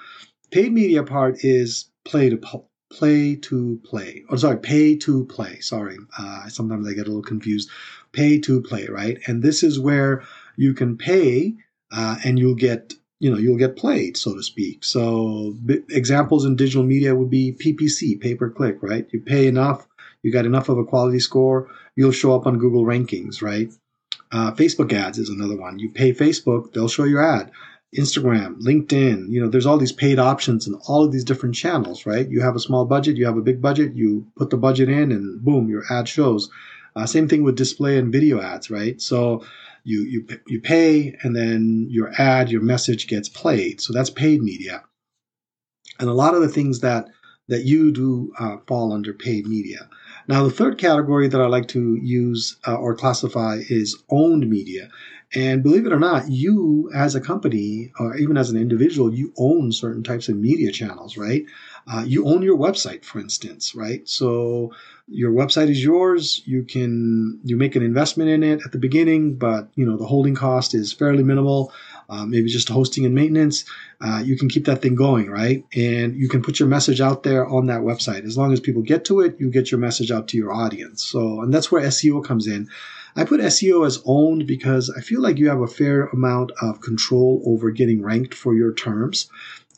Paid 0.50 0.72
media 0.72 1.02
part 1.02 1.44
is 1.44 1.90
play 2.04 2.30
to 2.30 2.38
play 2.90 3.36
to 3.36 3.80
play. 3.84 4.24
Oh, 4.28 4.36
sorry, 4.36 4.58
pay 4.58 4.96
to 4.96 5.24
play. 5.26 5.60
Sorry, 5.60 5.96
uh, 6.18 6.48
sometimes 6.48 6.86
I 6.86 6.92
get 6.92 7.06
a 7.06 7.10
little 7.10 7.22
confused. 7.22 7.70
Pay 8.12 8.40
to 8.40 8.60
play, 8.62 8.86
right? 8.86 9.18
And 9.26 9.42
this 9.42 9.62
is 9.62 9.80
where 9.80 10.24
you 10.56 10.74
can 10.74 10.96
pay 10.98 11.54
uh, 11.92 12.16
and 12.24 12.38
you'll 12.38 12.54
get 12.54 12.94
you 13.20 13.30
know 13.30 13.38
you'll 13.38 13.58
get 13.58 13.76
played 13.76 14.16
so 14.16 14.34
to 14.34 14.42
speak 14.42 14.84
so 14.84 15.54
b- 15.64 15.80
examples 15.90 16.44
in 16.44 16.56
digital 16.56 16.84
media 16.84 17.14
would 17.14 17.30
be 17.30 17.52
ppc 17.52 18.20
pay 18.20 18.34
per 18.34 18.50
click 18.50 18.78
right 18.80 19.08
you 19.12 19.20
pay 19.20 19.46
enough 19.46 19.86
you 20.22 20.32
got 20.32 20.46
enough 20.46 20.68
of 20.68 20.78
a 20.78 20.84
quality 20.84 21.18
score 21.18 21.68
you'll 21.96 22.12
show 22.12 22.34
up 22.34 22.46
on 22.46 22.58
google 22.58 22.84
rankings 22.84 23.42
right 23.42 23.72
uh, 24.32 24.52
Facebook 24.52 24.92
ads 24.92 25.18
is 25.18 25.28
another 25.28 25.56
one. 25.56 25.78
You 25.78 25.90
pay 25.90 26.12
Facebook, 26.12 26.72
they'll 26.72 26.88
show 26.88 27.04
your 27.04 27.22
ad. 27.22 27.50
Instagram, 27.96 28.60
LinkedIn, 28.60 29.30
you 29.30 29.40
know, 29.40 29.48
there's 29.48 29.64
all 29.64 29.78
these 29.78 29.92
paid 29.92 30.18
options 30.18 30.66
and 30.66 30.76
all 30.86 31.02
of 31.02 31.10
these 31.10 31.24
different 31.24 31.54
channels, 31.54 32.04
right? 32.04 32.28
You 32.28 32.42
have 32.42 32.54
a 32.54 32.60
small 32.60 32.84
budget, 32.84 33.16
you 33.16 33.24
have 33.24 33.38
a 33.38 33.42
big 33.42 33.62
budget, 33.62 33.94
you 33.94 34.26
put 34.36 34.50
the 34.50 34.58
budget 34.58 34.90
in, 34.90 35.10
and 35.10 35.42
boom, 35.42 35.70
your 35.70 35.84
ad 35.90 36.06
shows. 36.06 36.50
Uh, 36.94 37.06
same 37.06 37.28
thing 37.28 37.44
with 37.44 37.56
display 37.56 37.96
and 37.96 38.12
video 38.12 38.42
ads, 38.42 38.70
right? 38.70 39.00
So 39.00 39.44
you 39.84 40.02
you 40.02 40.26
you 40.46 40.60
pay, 40.60 41.16
and 41.22 41.34
then 41.34 41.86
your 41.88 42.12
ad, 42.20 42.50
your 42.50 42.60
message 42.60 43.06
gets 43.06 43.28
played. 43.28 43.80
So 43.80 43.94
that's 43.94 44.10
paid 44.10 44.42
media. 44.42 44.82
And 45.98 46.10
a 46.10 46.14
lot 46.14 46.34
of 46.34 46.42
the 46.42 46.48
things 46.48 46.80
that 46.80 47.08
that 47.48 47.64
you 47.64 47.90
do 47.90 48.32
uh, 48.38 48.58
fall 48.66 48.92
under 48.92 49.14
paid 49.14 49.46
media. 49.46 49.88
Now, 50.28 50.44
the 50.44 50.50
third 50.50 50.78
category 50.78 51.26
that 51.28 51.40
I 51.40 51.46
like 51.46 51.68
to 51.68 51.96
use 51.96 52.56
uh, 52.66 52.74
or 52.74 52.94
classify 52.94 53.60
is 53.68 53.96
owned 54.10 54.48
media. 54.48 54.90
And 55.34 55.62
believe 55.62 55.86
it 55.86 55.92
or 55.92 55.98
not, 55.98 56.30
you 56.30 56.90
as 56.94 57.14
a 57.14 57.20
company 57.20 57.92
or 57.98 58.16
even 58.16 58.36
as 58.36 58.50
an 58.50 58.56
individual, 58.56 59.12
you 59.12 59.32
own 59.36 59.72
certain 59.72 60.02
types 60.02 60.28
of 60.28 60.36
media 60.36 60.72
channels, 60.72 61.16
right? 61.18 61.44
Uh, 61.90 62.04
you 62.06 62.26
own 62.26 62.42
your 62.42 62.56
website, 62.56 63.04
for 63.04 63.18
instance, 63.20 63.74
right? 63.74 64.08
So 64.08 64.72
your 65.06 65.32
website 65.32 65.68
is 65.70 65.82
yours. 65.82 66.42
You 66.46 66.62
can 66.64 67.40
you 67.44 67.56
make 67.56 67.76
an 67.76 67.82
investment 67.82 68.30
in 68.30 68.42
it 68.42 68.60
at 68.64 68.72
the 68.72 68.78
beginning, 68.78 69.34
but 69.34 69.68
you 69.74 69.84
know 69.84 69.96
the 69.96 70.06
holding 70.06 70.34
cost 70.34 70.74
is 70.74 70.92
fairly 70.92 71.22
minimal. 71.22 71.72
Uh, 72.08 72.24
maybe 72.24 72.48
just 72.48 72.68
hosting 72.68 73.04
and 73.04 73.14
maintenance. 73.14 73.64
Uh, 74.00 74.22
you 74.24 74.36
can 74.38 74.48
keep 74.48 74.64
that 74.64 74.80
thing 74.80 74.94
going, 74.94 75.30
right? 75.30 75.64
And 75.74 76.14
you 76.16 76.28
can 76.28 76.42
put 76.42 76.58
your 76.58 76.68
message 76.68 77.00
out 77.00 77.22
there 77.22 77.46
on 77.46 77.66
that 77.66 77.82
website. 77.82 78.24
As 78.24 78.38
long 78.38 78.52
as 78.52 78.60
people 78.60 78.82
get 78.82 79.04
to 79.06 79.20
it, 79.20 79.36
you 79.38 79.50
get 79.50 79.70
your 79.70 79.78
message 79.78 80.10
out 80.10 80.28
to 80.28 80.36
your 80.36 80.52
audience. 80.52 81.04
So, 81.04 81.42
and 81.42 81.52
that's 81.52 81.70
where 81.70 81.82
SEO 81.82 82.24
comes 82.24 82.46
in. 82.46 82.68
I 83.14 83.24
put 83.24 83.40
SEO 83.40 83.86
as 83.86 84.00
owned 84.06 84.46
because 84.46 84.90
I 84.96 85.00
feel 85.00 85.20
like 85.20 85.38
you 85.38 85.48
have 85.48 85.60
a 85.60 85.66
fair 85.66 86.06
amount 86.06 86.52
of 86.62 86.80
control 86.80 87.42
over 87.44 87.70
getting 87.70 88.02
ranked 88.02 88.32
for 88.32 88.54
your 88.54 88.72
terms 88.72 89.28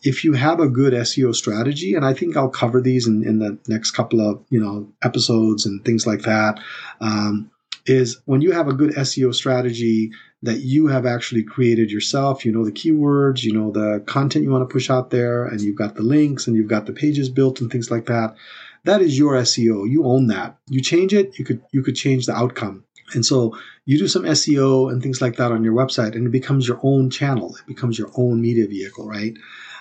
if 0.03 0.25
you 0.25 0.33
have 0.33 0.61
a 0.61 0.69
good 0.69 0.93
SEO 0.93 1.35
strategy, 1.35 1.95
and 1.95 2.05
I 2.05 2.15
think 2.15 2.37
I'll 2.37 2.49
cover 2.49 2.81
these 2.81 3.07
in, 3.07 3.23
in 3.27 3.39
the 3.39 3.59
next 3.69 3.91
couple 3.93 4.21
of 4.21 4.43
you 4.49 4.61
know 4.61 4.89
episodes 5.03 5.67
and 5.67 5.85
things 5.85 6.07
like 6.07 6.23
that, 6.23 6.61
um, 7.01 7.51
is 7.87 8.21
when 8.25 8.41
you 8.41 8.53
have 8.53 8.69
a 8.69 8.73
good 8.73 8.95
SEO 8.95 9.35
strategy 9.35 10.13
that 10.43 10.61
you 10.61 10.87
have 10.87 11.05
actually 11.05 11.43
created 11.43 11.91
yourself. 11.91 12.45
You 12.45 12.53
know 12.53 12.65
the 12.65 12.73
keywords, 12.73 13.43
you 13.43 13.53
know 13.53 13.71
the 13.71 14.03
content 14.07 14.45
you 14.45 14.51
want 14.51 14.69
to 14.69 14.73
push 14.73 14.91
out 14.91 15.11
there, 15.11 15.45
and 15.45 15.61
you've 15.61 15.77
got 15.77 15.97
the 15.97 16.03
links 16.03 16.47
and 16.47 16.57
you've 16.57 16.69
got 16.69 16.87
the 16.87 16.93
pages 16.93 17.29
built 17.29 17.61
and 17.61 17.71
things 17.71 17.91
like 17.91 18.07
that. 18.07 18.35
That 18.85 19.03
is 19.03 19.19
your 19.19 19.35
SEO. 19.35 19.91
You 19.91 20.05
own 20.05 20.29
that. 20.29 20.57
You 20.69 20.81
change 20.81 21.13
it, 21.13 21.39
you 21.39 21.45
could 21.45 21.63
you 21.73 21.83
could 21.83 21.97
change 21.97 22.27
the 22.27 22.35
outcome. 22.35 22.85
And 23.13 23.27
so 23.27 23.59
you 23.85 23.99
do 23.99 24.09
some 24.09 24.23
SEO 24.23 24.91
and 24.91 25.03
things 25.03 25.21
like 25.21 25.37
that 25.37 25.53
on 25.53 25.65
your 25.65 25.75
website, 25.75 26.15
and 26.15 26.27
it 26.27 26.31
becomes 26.31 26.67
your 26.67 26.81
own 26.83 27.11
channel. 27.11 27.57
It 27.57 27.67
becomes 27.67 27.99
your 27.99 28.11
own 28.17 28.41
media 28.41 28.67
vehicle, 28.67 29.07
right? 29.09 29.35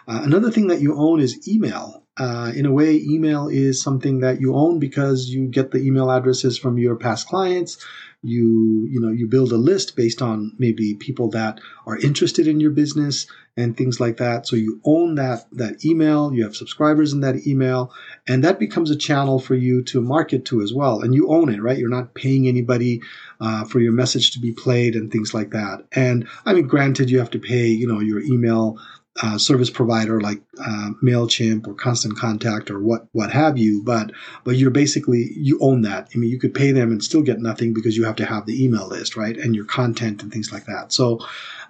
Uh, 0.07 0.21
another 0.23 0.49
thing 0.49 0.67
that 0.67 0.81
you 0.81 0.95
own 0.95 1.19
is 1.19 1.47
email. 1.47 2.03
Uh, 2.17 2.51
in 2.53 2.65
a 2.65 2.71
way, 2.71 2.95
email 2.97 3.47
is 3.47 3.81
something 3.81 4.19
that 4.19 4.41
you 4.41 4.55
own 4.55 4.79
because 4.79 5.29
you 5.29 5.47
get 5.47 5.71
the 5.71 5.77
email 5.77 6.09
addresses 6.11 6.57
from 6.57 6.77
your 6.77 6.95
past 6.95 7.27
clients. 7.27 7.85
You, 8.21 8.87
you 8.91 8.99
know, 8.99 9.11
you 9.11 9.27
build 9.27 9.51
a 9.51 9.57
list 9.57 9.95
based 9.95 10.21
on 10.21 10.53
maybe 10.57 10.95
people 10.95 11.29
that 11.31 11.61
are 11.85 11.97
interested 11.97 12.47
in 12.47 12.59
your 12.59 12.71
business 12.71 13.27
and 13.59 13.75
things 13.75 13.99
like 13.99 14.17
that. 14.17 14.47
So 14.47 14.55
you 14.55 14.79
own 14.85 15.15
that 15.15 15.45
that 15.51 15.83
email. 15.85 16.33
You 16.33 16.43
have 16.43 16.55
subscribers 16.55 17.11
in 17.13 17.21
that 17.21 17.45
email, 17.45 17.93
and 18.27 18.43
that 18.43 18.59
becomes 18.59 18.89
a 18.89 18.95
channel 18.95 19.39
for 19.39 19.55
you 19.55 19.83
to 19.83 20.01
market 20.01 20.45
to 20.45 20.61
as 20.61 20.73
well. 20.73 21.01
And 21.01 21.13
you 21.13 21.29
own 21.29 21.49
it, 21.49 21.61
right? 21.61 21.77
You're 21.77 21.89
not 21.89 22.13
paying 22.13 22.47
anybody 22.47 23.01
uh, 23.41 23.65
for 23.65 23.79
your 23.79 23.91
message 23.91 24.31
to 24.31 24.39
be 24.39 24.53
played 24.53 24.95
and 24.95 25.11
things 25.11 25.33
like 25.33 25.51
that. 25.51 25.85
And 25.91 26.27
I 26.45 26.53
mean, 26.53 26.67
granted, 26.67 27.09
you 27.09 27.19
have 27.19 27.31
to 27.31 27.39
pay, 27.39 27.67
you 27.67 27.87
know, 27.87 27.99
your 27.99 28.21
email 28.21 28.79
uh, 29.21 29.37
service 29.37 29.69
provider 29.69 30.21
like 30.21 30.41
uh, 30.59 30.91
Mailchimp 31.03 31.67
or 31.67 31.73
Constant 31.73 32.17
Contact 32.17 32.69
or 32.69 32.79
what 32.79 33.07
what 33.11 33.31
have 33.31 33.57
you, 33.57 33.83
but 33.83 34.11
but 34.43 34.55
you're 34.55 34.71
basically 34.71 35.31
you 35.35 35.59
own 35.61 35.81
that. 35.81 36.09
I 36.13 36.17
mean, 36.17 36.29
you 36.29 36.39
could 36.39 36.53
pay 36.53 36.71
them 36.71 36.91
and 36.91 37.03
still 37.03 37.21
get 37.21 37.39
nothing 37.39 37.73
because 37.73 37.97
you 37.97 38.05
have 38.05 38.15
to 38.17 38.25
have 38.25 38.45
the 38.45 38.63
email 38.63 38.87
list, 38.87 39.15
right, 39.15 39.37
and 39.37 39.55
your 39.55 39.65
content 39.65 40.23
and 40.23 40.31
things 40.31 40.51
like 40.51 40.65
that. 40.65 40.91
So. 40.93 41.19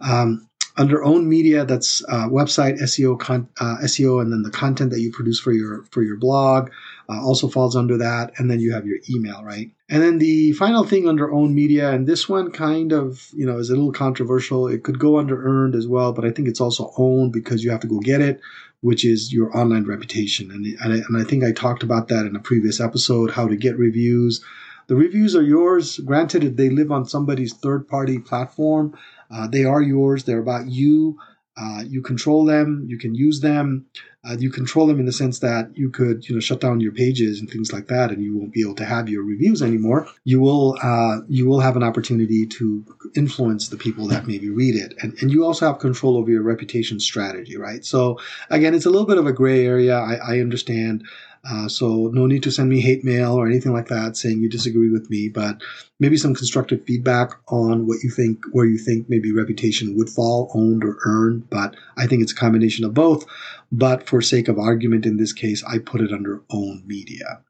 Um, 0.01 0.48
under 0.79 1.03
own 1.03 1.27
media, 1.27 1.65
that's 1.65 2.01
uh, 2.07 2.29
website 2.29 2.81
SEO, 2.81 3.19
con- 3.19 3.49
uh, 3.59 3.77
SEO, 3.83 4.21
and 4.21 4.31
then 4.31 4.43
the 4.43 4.49
content 4.49 4.91
that 4.91 5.01
you 5.01 5.11
produce 5.11 5.37
for 5.37 5.51
your 5.51 5.83
for 5.91 6.01
your 6.01 6.15
blog 6.15 6.71
uh, 7.09 7.21
also 7.21 7.49
falls 7.49 7.75
under 7.75 7.97
that. 7.97 8.31
And 8.37 8.49
then 8.49 8.61
you 8.61 8.71
have 8.71 8.85
your 8.85 8.97
email, 9.09 9.43
right? 9.43 9.69
And 9.89 10.01
then 10.01 10.19
the 10.19 10.53
final 10.53 10.85
thing 10.85 11.05
under 11.05 11.31
own 11.33 11.53
media, 11.53 11.91
and 11.91 12.07
this 12.07 12.29
one 12.29 12.51
kind 12.51 12.93
of 12.93 13.29
you 13.33 13.45
know 13.45 13.57
is 13.57 13.69
a 13.69 13.75
little 13.75 13.91
controversial. 13.91 14.69
It 14.69 14.83
could 14.83 14.99
go 14.99 15.19
under 15.19 15.45
earned 15.45 15.75
as 15.75 15.85
well, 15.85 16.13
but 16.13 16.23
I 16.23 16.31
think 16.31 16.47
it's 16.47 16.61
also 16.61 16.93
owned 16.97 17.33
because 17.33 17.61
you 17.61 17.71
have 17.71 17.81
to 17.81 17.87
go 17.87 17.99
get 17.99 18.21
it, 18.21 18.39
which 18.79 19.03
is 19.03 19.33
your 19.33 19.55
online 19.55 19.85
reputation. 19.85 20.49
And 20.49 20.65
and 20.65 20.93
I, 20.93 21.05
and 21.09 21.17
I 21.17 21.29
think 21.29 21.43
I 21.43 21.51
talked 21.51 21.83
about 21.83 22.07
that 22.07 22.25
in 22.25 22.37
a 22.37 22.39
previous 22.39 22.79
episode, 22.79 23.31
how 23.31 23.49
to 23.49 23.57
get 23.57 23.77
reviews. 23.77 24.43
The 24.89 24.95
reviews 24.95 25.35
are 25.35 25.43
yours. 25.43 25.99
Granted, 25.99 26.57
they 26.57 26.69
live 26.71 26.91
on 26.91 27.05
somebody's 27.05 27.53
third 27.53 27.87
party 27.87 28.17
platform. 28.17 28.97
Uh, 29.29 29.47
they 29.47 29.63
are 29.63 29.83
yours. 29.83 30.23
They're 30.23 30.39
about 30.39 30.67
you. 30.67 31.19
Uh, 31.55 31.83
you 31.87 32.01
control 32.01 32.43
them. 32.43 32.85
You 32.87 32.97
can 32.97 33.13
use 33.13 33.41
them. 33.41 33.85
Uh, 34.27 34.35
you 34.39 34.49
control 34.49 34.87
them 34.87 34.99
in 34.99 35.05
the 35.05 35.13
sense 35.13 35.39
that 35.39 35.71
you 35.75 35.91
could, 35.91 36.27
you 36.27 36.35
know, 36.35 36.41
shut 36.41 36.59
down 36.59 36.79
your 36.79 36.91
pages 36.91 37.39
and 37.39 37.49
things 37.49 37.71
like 37.71 37.87
that, 37.87 38.11
and 38.11 38.23
you 38.23 38.35
won't 38.35 38.51
be 38.51 38.61
able 38.61 38.75
to 38.75 38.83
have 38.85 39.07
your 39.07 39.23
reviews 39.23 39.61
anymore. 39.61 40.07
You 40.23 40.39
will, 40.41 40.77
uh, 40.81 41.19
you 41.27 41.47
will 41.47 41.59
have 41.59 41.77
an 41.77 41.83
opportunity 41.83 42.45
to 42.47 42.83
influence 43.15 43.69
the 43.69 43.77
people 43.77 44.07
that 44.07 44.27
maybe 44.27 44.49
read 44.49 44.75
it, 44.75 44.93
and 45.01 45.13
and 45.21 45.31
you 45.31 45.45
also 45.45 45.67
have 45.67 45.79
control 45.79 46.17
over 46.17 46.31
your 46.31 46.43
reputation 46.43 46.99
strategy, 46.99 47.57
right? 47.57 47.85
So 47.85 48.19
again, 48.49 48.73
it's 48.73 48.85
a 48.85 48.89
little 48.89 49.07
bit 49.07 49.17
of 49.17 49.27
a 49.27 49.33
gray 49.33 49.65
area. 49.65 49.97
I, 49.97 50.15
I 50.15 50.39
understand. 50.39 51.03
Uh, 51.49 51.67
so 51.67 52.09
no 52.13 52.25
need 52.25 52.43
to 52.43 52.51
send 52.51 52.69
me 52.69 52.81
hate 52.81 53.03
mail 53.03 53.33
or 53.33 53.47
anything 53.47 53.73
like 53.73 53.87
that 53.87 54.17
saying 54.17 54.41
you 54.41 54.49
disagree 54.49 54.89
with 54.89 55.09
me, 55.09 55.29
but 55.29 55.61
maybe 55.99 56.17
some 56.17 56.35
constructive 56.35 56.83
feedback 56.85 57.31
on 57.47 57.87
what 57.87 58.03
you 58.03 58.09
think, 58.09 58.43
where 58.51 58.65
you 58.65 58.77
think 58.77 59.09
maybe 59.09 59.31
reputation 59.31 59.95
would 59.95 60.09
fall, 60.09 60.51
owned 60.53 60.83
or 60.83 60.97
earned. 61.05 61.49
But 61.49 61.75
I 61.97 62.07
think 62.07 62.21
it's 62.21 62.33
a 62.33 62.35
combination 62.35 62.85
of 62.85 62.93
both. 62.93 63.25
But 63.71 64.07
for 64.07 64.21
sake 64.21 64.47
of 64.47 64.59
argument 64.59 65.05
in 65.05 65.17
this 65.17 65.33
case, 65.33 65.63
I 65.63 65.77
put 65.77 66.01
it 66.01 66.11
under 66.11 66.41
owned 66.49 66.85
media. 66.85 67.41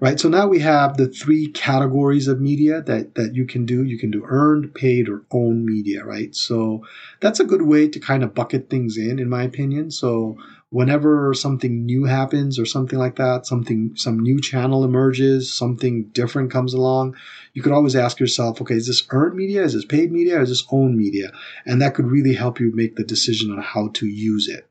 Right. 0.00 0.20
So 0.20 0.28
now 0.28 0.46
we 0.46 0.60
have 0.60 0.96
the 0.96 1.08
three 1.08 1.48
categories 1.48 2.28
of 2.28 2.40
media 2.40 2.82
that, 2.82 3.16
that 3.16 3.34
you 3.34 3.44
can 3.44 3.66
do. 3.66 3.82
You 3.82 3.98
can 3.98 4.12
do 4.12 4.24
earned, 4.28 4.72
paid, 4.72 5.08
or 5.08 5.24
owned 5.32 5.64
media, 5.64 6.04
right? 6.04 6.32
So 6.36 6.84
that's 7.18 7.40
a 7.40 7.44
good 7.44 7.62
way 7.62 7.88
to 7.88 7.98
kind 7.98 8.22
of 8.22 8.32
bucket 8.32 8.70
things 8.70 8.96
in, 8.96 9.18
in 9.18 9.28
my 9.28 9.42
opinion. 9.42 9.90
So 9.90 10.38
whenever 10.70 11.34
something 11.34 11.84
new 11.84 12.04
happens 12.04 12.60
or 12.60 12.66
something 12.66 12.98
like 12.98 13.16
that, 13.16 13.44
something 13.44 13.90
some 13.96 14.20
new 14.20 14.40
channel 14.40 14.84
emerges, 14.84 15.52
something 15.52 16.04
different 16.12 16.52
comes 16.52 16.74
along, 16.74 17.16
you 17.54 17.62
could 17.62 17.72
always 17.72 17.96
ask 17.96 18.20
yourself, 18.20 18.60
okay, 18.60 18.74
is 18.74 18.86
this 18.86 19.04
earned 19.10 19.34
media? 19.34 19.64
Is 19.64 19.72
this 19.72 19.84
paid 19.84 20.12
media? 20.12 20.38
Or 20.38 20.42
is 20.42 20.50
this 20.50 20.66
owned 20.70 20.96
media? 20.96 21.32
And 21.66 21.82
that 21.82 21.94
could 21.94 22.06
really 22.06 22.34
help 22.34 22.60
you 22.60 22.70
make 22.72 22.94
the 22.94 23.04
decision 23.04 23.50
on 23.50 23.58
how 23.58 23.88
to 23.94 24.06
use 24.06 24.46
it. 24.46 24.68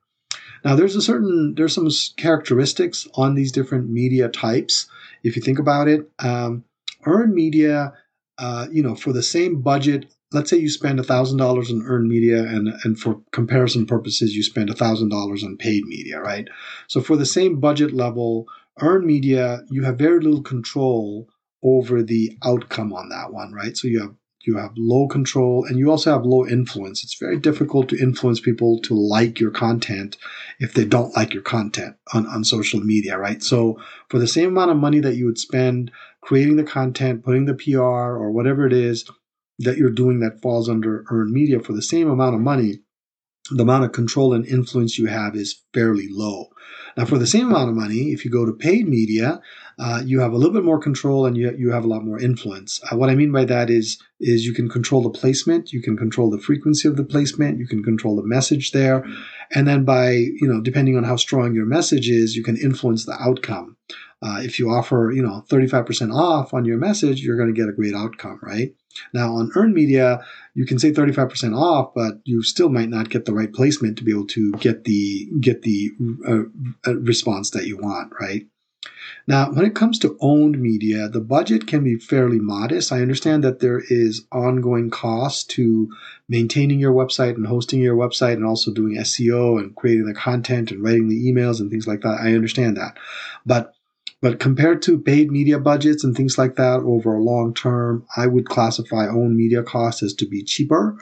Now, 0.63 0.75
there's 0.75 0.95
a 0.95 1.01
certain 1.01 1.55
there's 1.55 1.73
some 1.73 1.89
characteristics 2.17 3.07
on 3.15 3.35
these 3.35 3.51
different 3.51 3.89
media 3.89 4.29
types. 4.29 4.87
If 5.23 5.35
you 5.35 5.41
think 5.41 5.59
about 5.59 5.87
it, 5.87 6.09
um, 6.19 6.63
earned 7.05 7.33
media, 7.33 7.93
uh, 8.37 8.67
you 8.71 8.83
know, 8.83 8.95
for 8.95 9.13
the 9.13 9.23
same 9.23 9.61
budget 9.61 10.05
let's 10.33 10.49
say 10.49 10.57
you 10.57 10.69
spend 10.69 10.99
$1,000 10.99 11.71
on 11.71 11.83
earned 11.85 12.07
media 12.07 12.43
and, 12.43 12.69
and 12.83 12.99
for 12.99 13.21
comparison 13.31 13.85
purposes, 13.85 14.35
you 14.35 14.43
spend 14.43 14.69
$1,000 14.69 15.43
on 15.43 15.57
paid 15.57 15.85
media, 15.85 16.19
right? 16.19 16.47
So 16.87 17.01
for 17.01 17.15
the 17.15 17.25
same 17.25 17.59
budget 17.59 17.93
level, 17.93 18.45
earned 18.79 19.05
media, 19.05 19.61
you 19.69 19.83
have 19.83 19.97
very 19.97 20.19
little 20.19 20.43
control 20.43 21.29
over 21.63 22.03
the 22.03 22.37
outcome 22.43 22.93
on 22.93 23.09
that 23.09 23.31
one, 23.31 23.53
right? 23.53 23.75
So 23.75 23.87
you 23.87 24.01
have 24.01 24.15
you 24.45 24.57
have 24.57 24.71
low 24.77 25.07
control 25.07 25.65
and 25.65 25.77
you 25.77 25.89
also 25.91 26.11
have 26.11 26.25
low 26.25 26.45
influence. 26.45 27.03
It's 27.03 27.17
very 27.19 27.37
difficult 27.37 27.89
to 27.89 28.01
influence 28.01 28.39
people 28.39 28.79
to 28.81 28.93
like 28.93 29.39
your 29.39 29.51
content 29.51 30.17
if 30.59 30.73
they 30.73 30.85
don't 30.85 31.15
like 31.15 31.33
your 31.33 31.43
content 31.43 31.95
on, 32.13 32.25
on 32.27 32.43
social 32.43 32.79
media, 32.79 33.17
right? 33.17 33.43
So 33.43 33.79
for 34.09 34.19
the 34.19 34.27
same 34.27 34.49
amount 34.49 34.71
of 34.71 34.77
money 34.77 34.99
that 34.99 35.15
you 35.15 35.25
would 35.25 35.39
spend 35.39 35.91
creating 36.21 36.55
the 36.55 36.63
content, 36.63 37.23
putting 37.23 37.45
the 37.45 37.55
PR 37.55 37.81
or 37.81 38.31
whatever 38.31 38.65
it 38.65 38.73
is, 38.73 39.09
that 39.59 39.77
you're 39.77 39.89
doing 39.89 40.19
that 40.19 40.41
falls 40.41 40.69
under 40.69 41.03
earned 41.09 41.31
media 41.31 41.59
for 41.59 41.73
the 41.73 41.81
same 41.81 42.09
amount 42.09 42.35
of 42.35 42.41
money, 42.41 42.79
the 43.51 43.63
amount 43.63 43.85
of 43.85 43.91
control 43.91 44.33
and 44.33 44.45
influence 44.45 44.97
you 44.97 45.07
have 45.07 45.35
is 45.35 45.61
fairly 45.73 46.07
low. 46.09 46.49
Now, 46.95 47.05
for 47.05 47.17
the 47.17 47.27
same 47.27 47.47
amount 47.47 47.69
of 47.69 47.75
money, 47.75 48.11
if 48.11 48.25
you 48.25 48.31
go 48.31 48.45
to 48.45 48.51
paid 48.51 48.87
media, 48.87 49.39
uh, 49.79 50.01
you 50.03 50.19
have 50.19 50.33
a 50.33 50.37
little 50.37 50.53
bit 50.53 50.63
more 50.63 50.79
control 50.79 51.27
and 51.27 51.37
you, 51.37 51.55
you 51.55 51.71
have 51.71 51.85
a 51.85 51.87
lot 51.87 52.03
more 52.03 52.19
influence. 52.19 52.81
Uh, 52.89 52.97
what 52.97 53.11
I 53.11 53.15
mean 53.15 53.31
by 53.31 53.45
that 53.45 53.69
is 53.69 54.01
is 54.19 54.45
you 54.45 54.53
can 54.53 54.67
control 54.67 55.03
the 55.03 55.11
placement, 55.11 55.71
you 55.71 55.81
can 55.81 55.95
control 55.95 56.31
the 56.31 56.39
frequency 56.39 56.87
of 56.87 56.97
the 56.97 57.03
placement, 57.03 57.59
you 57.59 57.67
can 57.67 57.83
control 57.83 58.15
the 58.15 58.25
message 58.25 58.71
there, 58.71 59.05
and 59.53 59.67
then 59.67 59.85
by 59.85 60.09
you 60.11 60.47
know 60.47 60.59
depending 60.59 60.97
on 60.97 61.03
how 61.03 61.15
strong 61.15 61.53
your 61.53 61.67
message 61.67 62.09
is, 62.09 62.35
you 62.35 62.43
can 62.43 62.57
influence 62.57 63.05
the 63.05 63.15
outcome. 63.21 63.77
Uh, 64.21 64.39
if 64.41 64.57
you 64.57 64.69
offer 64.69 65.11
you 65.13 65.21
know 65.21 65.43
35% 65.49 66.13
off 66.13 66.53
on 66.53 66.65
your 66.65 66.77
message, 66.77 67.21
you're 67.21 67.37
going 67.37 67.53
to 67.53 67.59
get 67.59 67.69
a 67.69 67.73
great 67.73 67.93
outcome, 67.93 68.39
right? 68.41 68.73
Now 69.13 69.33
on 69.33 69.51
earned 69.55 69.73
media, 69.73 70.25
you 70.55 70.65
can 70.65 70.79
say 70.79 70.91
35% 70.91 71.55
off, 71.55 71.93
but 71.93 72.19
you 72.23 72.41
still 72.41 72.69
might 72.69 72.89
not 72.89 73.09
get 73.09 73.25
the 73.25 73.33
right 73.33 73.53
placement 73.53 73.97
to 73.97 74.03
be 74.03 74.11
able 74.11 74.27
to 74.27 74.51
get 74.53 74.85
the 74.85 75.29
get 75.39 75.61
the 75.61 75.91
uh, 76.27 76.89
uh, 76.89 76.97
response 76.97 77.51
that 77.51 77.67
you 77.67 77.77
want, 77.77 78.11
right? 78.19 78.47
Now, 79.25 79.51
when 79.51 79.65
it 79.65 79.75
comes 79.75 79.99
to 79.99 80.17
owned 80.21 80.59
media, 80.59 81.09
the 81.09 81.19
budget 81.19 81.67
can 81.67 81.83
be 81.83 81.97
fairly 81.97 82.39
modest. 82.39 82.91
I 82.91 83.01
understand 83.01 83.43
that 83.43 83.59
there 83.59 83.81
is 83.89 84.25
ongoing 84.31 84.89
cost 84.89 85.49
to 85.51 85.89
maintaining 86.29 86.79
your 86.79 86.93
website 86.93 87.35
and 87.35 87.45
hosting 87.45 87.81
your 87.81 87.95
website 87.95 88.33
and 88.33 88.45
also 88.45 88.71
doing 88.71 88.95
SEO 88.95 89.59
and 89.59 89.75
creating 89.75 90.05
the 90.05 90.13
content 90.13 90.71
and 90.71 90.81
writing 90.81 91.09
the 91.09 91.31
emails 91.31 91.59
and 91.59 91.69
things 91.69 91.87
like 91.87 92.01
that. 92.01 92.19
I 92.21 92.33
understand 92.33 92.77
that. 92.77 92.97
But 93.45 93.73
but 94.21 94.39
compared 94.39 94.81
to 94.83 94.99
paid 94.99 95.31
media 95.31 95.59
budgets 95.59 96.03
and 96.03 96.15
things 96.15 96.37
like 96.37 96.55
that 96.55 96.81
over 96.83 97.13
a 97.13 97.21
long 97.23 97.53
term, 97.53 98.05
I 98.15 98.27
would 98.27 98.47
classify 98.47 99.07
own 99.07 99.37
media 99.37 99.63
costs 99.63 100.01
as 100.01 100.13
to 100.15 100.27
be 100.27 100.43
cheaper. 100.43 100.97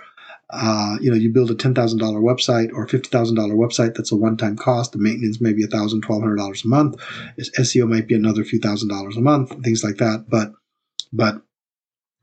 Uh, 0.49 0.97
you 1.01 1.09
know, 1.09 1.17
you 1.17 1.29
build 1.29 1.49
a 1.49 1.55
$10,000 1.55 1.73
website 1.73 2.71
or 2.73 2.85
$50,000 2.85 3.09
website, 3.53 3.95
that's 3.95 4.11
a 4.11 4.15
one 4.15 4.37
time 4.37 4.55
cost. 4.55 4.91
The 4.91 4.99
maintenance 4.99 5.41
may 5.41 5.53
be 5.53 5.65
$1,000, 5.65 6.01
$1,200 6.01 6.63
a 6.63 6.67
month. 6.67 6.95
SEO 7.39 7.89
might 7.89 8.07
be 8.07 8.15
another 8.15 8.43
few 8.43 8.59
thousand 8.59 8.89
dollars 8.89 9.17
a 9.17 9.21
month, 9.21 9.63
things 9.63 9.83
like 9.83 9.97
that. 9.97 10.25
But, 10.29 10.51
but 11.11 11.41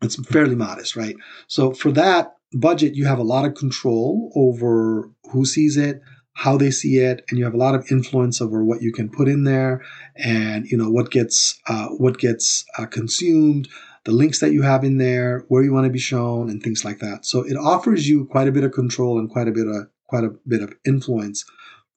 it's 0.02 0.16
fairly 0.26 0.54
modest, 0.54 0.94
right? 0.94 1.16
So 1.48 1.72
for 1.72 1.90
that 1.92 2.36
budget, 2.52 2.94
you 2.94 3.06
have 3.06 3.18
a 3.18 3.24
lot 3.24 3.44
of 3.44 3.54
control 3.54 4.30
over 4.36 5.10
who 5.30 5.44
sees 5.44 5.76
it, 5.76 6.00
how 6.34 6.56
they 6.56 6.70
see 6.70 6.98
it, 6.98 7.24
and 7.28 7.38
you 7.38 7.44
have 7.44 7.54
a 7.54 7.58
lot 7.58 7.74
of 7.74 7.90
influence 7.90 8.40
over 8.40 8.64
what 8.64 8.82
you 8.82 8.92
can 8.92 9.08
put 9.08 9.28
in 9.28 9.44
there, 9.44 9.82
and 10.16 10.66
you 10.66 10.76
know 10.76 10.90
what 10.90 11.10
gets 11.10 11.60
uh, 11.66 11.88
what 11.88 12.18
gets 12.18 12.64
uh, 12.78 12.86
consumed, 12.86 13.68
the 14.04 14.12
links 14.12 14.40
that 14.40 14.52
you 14.52 14.62
have 14.62 14.84
in 14.84 14.98
there, 14.98 15.44
where 15.48 15.62
you 15.62 15.72
want 15.72 15.86
to 15.86 15.92
be 15.92 15.98
shown, 15.98 16.48
and 16.48 16.62
things 16.62 16.84
like 16.84 16.98
that. 17.00 17.26
So 17.26 17.40
it 17.40 17.56
offers 17.56 18.08
you 18.08 18.26
quite 18.26 18.48
a 18.48 18.52
bit 18.52 18.64
of 18.64 18.72
control 18.72 19.18
and 19.18 19.30
quite 19.30 19.48
a 19.48 19.52
bit 19.52 19.66
of 19.66 19.88
quite 20.06 20.24
a 20.24 20.34
bit 20.46 20.62
of 20.62 20.74
influence 20.86 21.44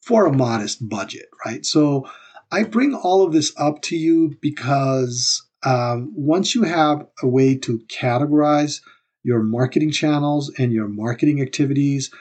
for 0.02 0.26
a 0.26 0.34
modest 0.34 0.88
budget, 0.88 1.26
right? 1.46 1.66
So 1.66 2.08
I 2.52 2.64
bring 2.64 2.94
all 2.94 3.26
of 3.26 3.34
this 3.34 3.52
up 3.58 3.82
to 3.84 3.96
you 3.96 4.36
because 4.40 5.46
um, 5.64 6.14
once 6.16 6.54
you 6.54 6.64
have 6.64 7.08
a 7.24 7.28
way 7.28 7.58
to 7.58 7.80
categorize 7.88 8.82
your 9.24 9.42
marketing 9.42 9.92
channels 9.92 10.54
and 10.60 10.72
your 10.72 10.88
marketing 10.88 11.42
activities 11.42 12.12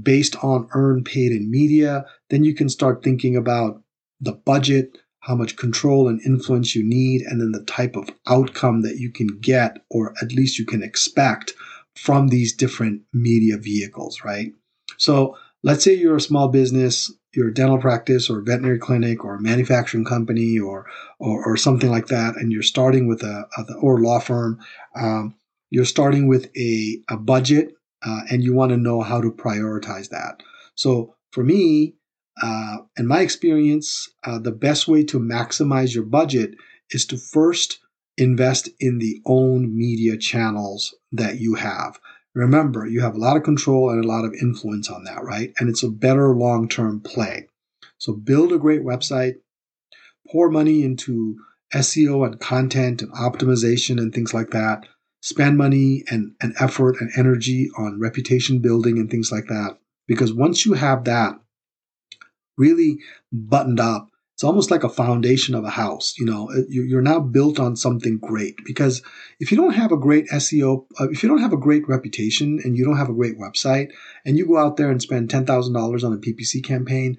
based 0.00 0.36
on 0.42 0.68
earned, 0.72 1.04
paid, 1.04 1.32
and 1.32 1.50
media, 1.50 2.04
then 2.30 2.44
you 2.44 2.54
can 2.54 2.68
start 2.68 3.02
thinking 3.02 3.36
about 3.36 3.82
the 4.20 4.32
budget, 4.32 4.98
how 5.20 5.34
much 5.34 5.56
control 5.56 6.08
and 6.08 6.20
influence 6.22 6.74
you 6.74 6.84
need, 6.84 7.22
and 7.22 7.40
then 7.40 7.52
the 7.52 7.64
type 7.64 7.96
of 7.96 8.10
outcome 8.26 8.82
that 8.82 8.98
you 8.98 9.10
can 9.10 9.26
get, 9.40 9.78
or 9.90 10.14
at 10.20 10.32
least 10.32 10.58
you 10.58 10.66
can 10.66 10.82
expect 10.82 11.54
from 11.96 12.28
these 12.28 12.52
different 12.52 13.02
media 13.12 13.56
vehicles, 13.56 14.22
right? 14.24 14.52
So 14.98 15.36
let's 15.62 15.84
say 15.84 15.94
you're 15.94 16.16
a 16.16 16.20
small 16.20 16.48
business, 16.48 17.10
you're 17.34 17.48
a 17.48 17.54
dental 17.54 17.78
practice 17.78 18.28
or 18.28 18.40
a 18.40 18.42
veterinary 18.42 18.78
clinic 18.78 19.24
or 19.24 19.36
a 19.36 19.42
manufacturing 19.42 20.04
company 20.04 20.58
or, 20.58 20.86
or, 21.18 21.44
or 21.44 21.56
something 21.56 21.90
like 21.90 22.08
that, 22.08 22.36
and 22.36 22.52
you're 22.52 22.62
starting 22.62 23.06
with 23.06 23.22
a, 23.22 23.46
a 23.58 23.74
or 23.74 24.00
law 24.00 24.18
firm, 24.18 24.58
um, 24.96 25.34
you're 25.70 25.84
starting 25.84 26.28
with 26.28 26.50
a, 26.56 26.98
a 27.08 27.16
budget 27.16 27.74
uh, 28.04 28.20
and 28.30 28.42
you 28.42 28.54
want 28.54 28.70
to 28.70 28.76
know 28.76 29.00
how 29.00 29.20
to 29.20 29.30
prioritize 29.30 30.08
that. 30.10 30.42
So 30.74 31.14
for 31.32 31.44
me, 31.44 31.94
uh, 32.42 32.78
in 32.96 33.06
my 33.06 33.20
experience, 33.20 34.08
uh, 34.24 34.38
the 34.38 34.52
best 34.52 34.88
way 34.88 35.04
to 35.04 35.20
maximize 35.20 35.94
your 35.94 36.04
budget 36.04 36.54
is 36.90 37.06
to 37.06 37.16
first 37.16 37.78
invest 38.16 38.68
in 38.80 38.98
the 38.98 39.20
own 39.26 39.76
media 39.76 40.16
channels 40.16 40.94
that 41.12 41.40
you 41.40 41.54
have. 41.54 41.98
Remember, 42.34 42.86
you 42.86 43.00
have 43.00 43.14
a 43.14 43.18
lot 43.18 43.36
of 43.36 43.44
control 43.44 43.90
and 43.90 44.04
a 44.04 44.08
lot 44.08 44.24
of 44.24 44.34
influence 44.34 44.90
on 44.90 45.04
that, 45.04 45.22
right? 45.22 45.52
And 45.58 45.68
it's 45.68 45.84
a 45.84 45.88
better 45.88 46.34
long 46.34 46.68
term 46.68 47.00
play. 47.00 47.48
So 47.98 48.12
build 48.12 48.52
a 48.52 48.58
great 48.58 48.82
website, 48.82 49.34
pour 50.30 50.50
money 50.50 50.82
into 50.82 51.36
SEO 51.72 52.26
and 52.26 52.40
content 52.40 53.02
and 53.02 53.12
optimization 53.12 53.98
and 53.98 54.12
things 54.12 54.34
like 54.34 54.50
that. 54.50 54.86
Spend 55.24 55.56
money 55.56 56.04
and, 56.10 56.34
and 56.42 56.54
effort 56.60 56.96
and 57.00 57.10
energy 57.16 57.70
on 57.78 57.98
reputation 57.98 58.58
building 58.58 58.98
and 58.98 59.10
things 59.10 59.32
like 59.32 59.46
that. 59.46 59.78
Because 60.06 60.34
once 60.34 60.66
you 60.66 60.74
have 60.74 61.04
that 61.04 61.40
really 62.58 62.98
buttoned 63.32 63.80
up, 63.80 64.10
it's 64.34 64.44
almost 64.44 64.70
like 64.70 64.84
a 64.84 64.90
foundation 64.90 65.54
of 65.54 65.64
a 65.64 65.70
house. 65.70 66.18
You 66.18 66.26
know, 66.26 66.50
you're 66.68 67.00
now 67.00 67.20
built 67.20 67.58
on 67.58 67.74
something 67.74 68.18
great 68.18 68.56
because 68.66 69.00
if 69.40 69.50
you 69.50 69.56
don't 69.56 69.72
have 69.72 69.92
a 69.92 69.96
great 69.96 70.28
SEO, 70.28 70.84
uh, 71.00 71.08
if 71.08 71.22
you 71.22 71.28
don't 71.30 71.40
have 71.40 71.54
a 71.54 71.56
great 71.56 71.88
reputation 71.88 72.60
and 72.62 72.76
you 72.76 72.84
don't 72.84 72.98
have 72.98 73.08
a 73.08 73.14
great 73.14 73.38
website 73.38 73.92
and 74.26 74.36
you 74.36 74.46
go 74.46 74.58
out 74.58 74.76
there 74.76 74.90
and 74.90 75.00
spend 75.00 75.30
$10,000 75.30 76.04
on 76.04 76.12
a 76.12 76.18
PPC 76.18 76.62
campaign, 76.62 77.16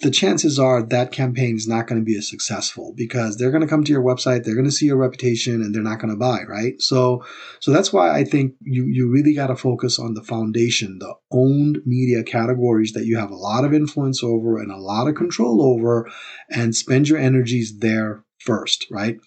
the 0.00 0.10
chances 0.10 0.58
are 0.58 0.82
that 0.82 1.10
campaign 1.10 1.56
is 1.56 1.66
not 1.66 1.86
going 1.86 1.98
to 2.00 2.04
be 2.04 2.16
as 2.18 2.28
successful 2.28 2.92
because 2.96 3.36
they're 3.36 3.50
going 3.50 3.62
to 3.62 3.68
come 3.68 3.82
to 3.82 3.92
your 3.92 4.02
website, 4.02 4.44
they're 4.44 4.54
going 4.54 4.66
to 4.66 4.70
see 4.70 4.86
your 4.86 4.98
reputation, 4.98 5.62
and 5.62 5.74
they're 5.74 5.82
not 5.82 6.00
going 6.00 6.12
to 6.12 6.18
buy, 6.18 6.42
right? 6.46 6.80
So, 6.82 7.24
so 7.60 7.72
that's 7.72 7.92
why 7.92 8.14
I 8.14 8.24
think 8.24 8.54
you 8.60 8.84
you 8.84 9.10
really 9.10 9.34
got 9.34 9.46
to 9.46 9.56
focus 9.56 9.98
on 9.98 10.14
the 10.14 10.22
foundation, 10.22 10.98
the 10.98 11.14
owned 11.30 11.80
media 11.86 12.22
categories 12.22 12.92
that 12.92 13.06
you 13.06 13.16
have 13.16 13.30
a 13.30 13.36
lot 13.36 13.64
of 13.64 13.72
influence 13.72 14.22
over 14.22 14.58
and 14.58 14.70
a 14.70 14.76
lot 14.76 15.08
of 15.08 15.14
control 15.14 15.62
over, 15.62 16.10
and 16.50 16.76
spend 16.76 17.08
your 17.08 17.18
energies 17.18 17.78
there 17.78 18.22
first, 18.38 18.86
right? 18.90 19.18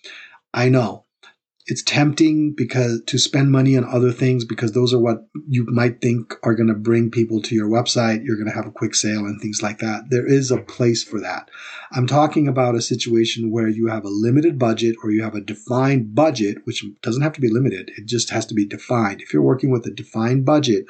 I 0.53 0.69
know 0.69 1.05
it's 1.69 1.83
tempting 1.83 2.53
because 2.55 3.01
to 3.05 3.19
spend 3.19 3.51
money 3.51 3.77
on 3.77 3.85
other 3.85 4.11
things 4.11 4.43
because 4.43 4.71
those 4.71 4.91
are 4.91 4.99
what 4.99 5.27
you 5.47 5.65
might 5.67 6.01
think 6.01 6.33
are 6.41 6.55
going 6.55 6.67
to 6.67 6.73
bring 6.73 7.11
people 7.11 7.41
to 7.43 7.53
your 7.53 7.69
website. 7.69 8.25
You're 8.25 8.37
going 8.37 8.49
to 8.49 8.55
have 8.55 8.65
a 8.65 8.71
quick 8.71 8.95
sale 8.95 9.19
and 9.19 9.39
things 9.39 9.61
like 9.61 9.77
that. 9.77 10.05
There 10.09 10.25
is 10.25 10.49
a 10.49 10.57
place 10.57 11.03
for 11.03 11.19
that. 11.19 11.49
I'm 11.91 12.07
talking 12.07 12.47
about 12.47 12.73
a 12.73 12.81
situation 12.81 13.51
where 13.51 13.67
you 13.67 13.87
have 13.87 14.03
a 14.03 14.09
limited 14.09 14.57
budget 14.57 14.95
or 15.03 15.11
you 15.11 15.21
have 15.21 15.35
a 15.35 15.41
defined 15.41 16.15
budget, 16.15 16.57
which 16.63 16.83
doesn't 17.03 17.21
have 17.21 17.33
to 17.33 17.41
be 17.41 17.51
limited. 17.51 17.91
It 17.97 18.07
just 18.07 18.31
has 18.31 18.47
to 18.47 18.55
be 18.55 18.65
defined. 18.65 19.21
If 19.21 19.31
you're 19.31 19.43
working 19.43 19.69
with 19.69 19.85
a 19.85 19.91
defined 19.91 20.45
budget, 20.45 20.85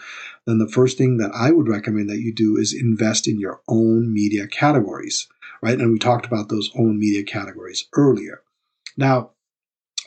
then 0.46 0.60
the 0.60 0.70
first 0.70 0.98
thing 0.98 1.18
that 1.18 1.32
I 1.36 1.52
would 1.52 1.68
recommend 1.68 2.10
that 2.10 2.22
you 2.22 2.34
do 2.34 2.56
is 2.56 2.74
invest 2.74 3.28
in 3.28 3.38
your 3.38 3.62
own 3.68 4.13
media 4.13 4.48
categories, 4.48 5.28
right? 5.62 5.78
And 5.78 5.92
we 5.92 6.00
talked 6.00 6.26
about 6.26 6.48
those 6.48 6.70
own 6.78 6.98
media 6.98 7.24
categories 7.24 7.86
earlier. 7.94 8.44
Now, 8.96 9.32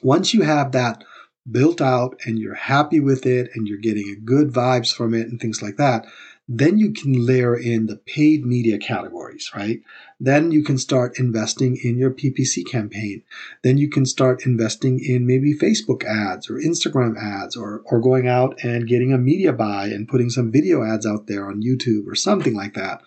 once 0.02 0.34
you 0.34 0.42
have 0.42 0.72
that 0.72 1.04
built 1.50 1.80
out 1.80 2.20
and 2.24 2.38
you're 2.38 2.54
happy 2.54 3.00
with 3.00 3.26
it 3.26 3.50
and 3.54 3.66
you're 3.66 3.78
getting 3.78 4.22
good 4.24 4.52
vibes 4.52 4.94
from 4.94 5.14
it 5.14 5.28
and 5.28 5.40
things 5.40 5.62
like 5.62 5.76
that, 5.76 6.06
then 6.48 6.76
you 6.76 6.92
can 6.92 7.24
layer 7.24 7.56
in 7.56 7.86
the 7.86 7.96
paid 7.96 8.44
media 8.44 8.76
categories, 8.76 9.50
right? 9.54 9.80
Then 10.18 10.50
you 10.50 10.62
can 10.62 10.76
start 10.76 11.18
investing 11.18 11.78
in 11.82 11.96
your 11.96 12.10
PPC 12.10 12.68
campaign. 12.68 13.22
Then 13.62 13.78
you 13.78 13.88
can 13.88 14.04
start 14.04 14.44
investing 14.44 15.00
in 15.02 15.26
maybe 15.26 15.54
Facebook 15.54 16.04
ads 16.04 16.50
or 16.50 16.54
Instagram 16.54 17.16
ads 17.16 17.56
or, 17.56 17.82
or 17.86 18.00
going 18.00 18.28
out 18.28 18.58
and 18.62 18.88
getting 18.88 19.12
a 19.12 19.18
media 19.18 19.52
buy 19.52 19.86
and 19.86 20.08
putting 20.08 20.30
some 20.30 20.52
video 20.52 20.84
ads 20.84 21.06
out 21.06 21.26
there 21.26 21.46
on 21.46 21.62
YouTube 21.62 22.06
or 22.06 22.14
something 22.14 22.54
like 22.54 22.74
that. 22.74 23.02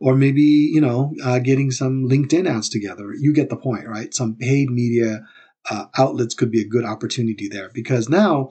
Or 0.00 0.14
maybe, 0.14 0.42
you 0.42 0.80
know, 0.80 1.14
uh, 1.24 1.38
getting 1.38 1.70
some 1.70 2.08
LinkedIn 2.08 2.48
ads 2.48 2.68
together. 2.68 3.14
You 3.18 3.32
get 3.32 3.48
the 3.48 3.56
point, 3.56 3.88
right? 3.88 4.12
Some 4.12 4.36
paid 4.36 4.70
media 4.70 5.26
uh, 5.70 5.86
outlets 5.98 6.34
could 6.34 6.50
be 6.50 6.60
a 6.60 6.68
good 6.68 6.84
opportunity 6.84 7.48
there 7.48 7.70
because 7.72 8.08
now 8.08 8.50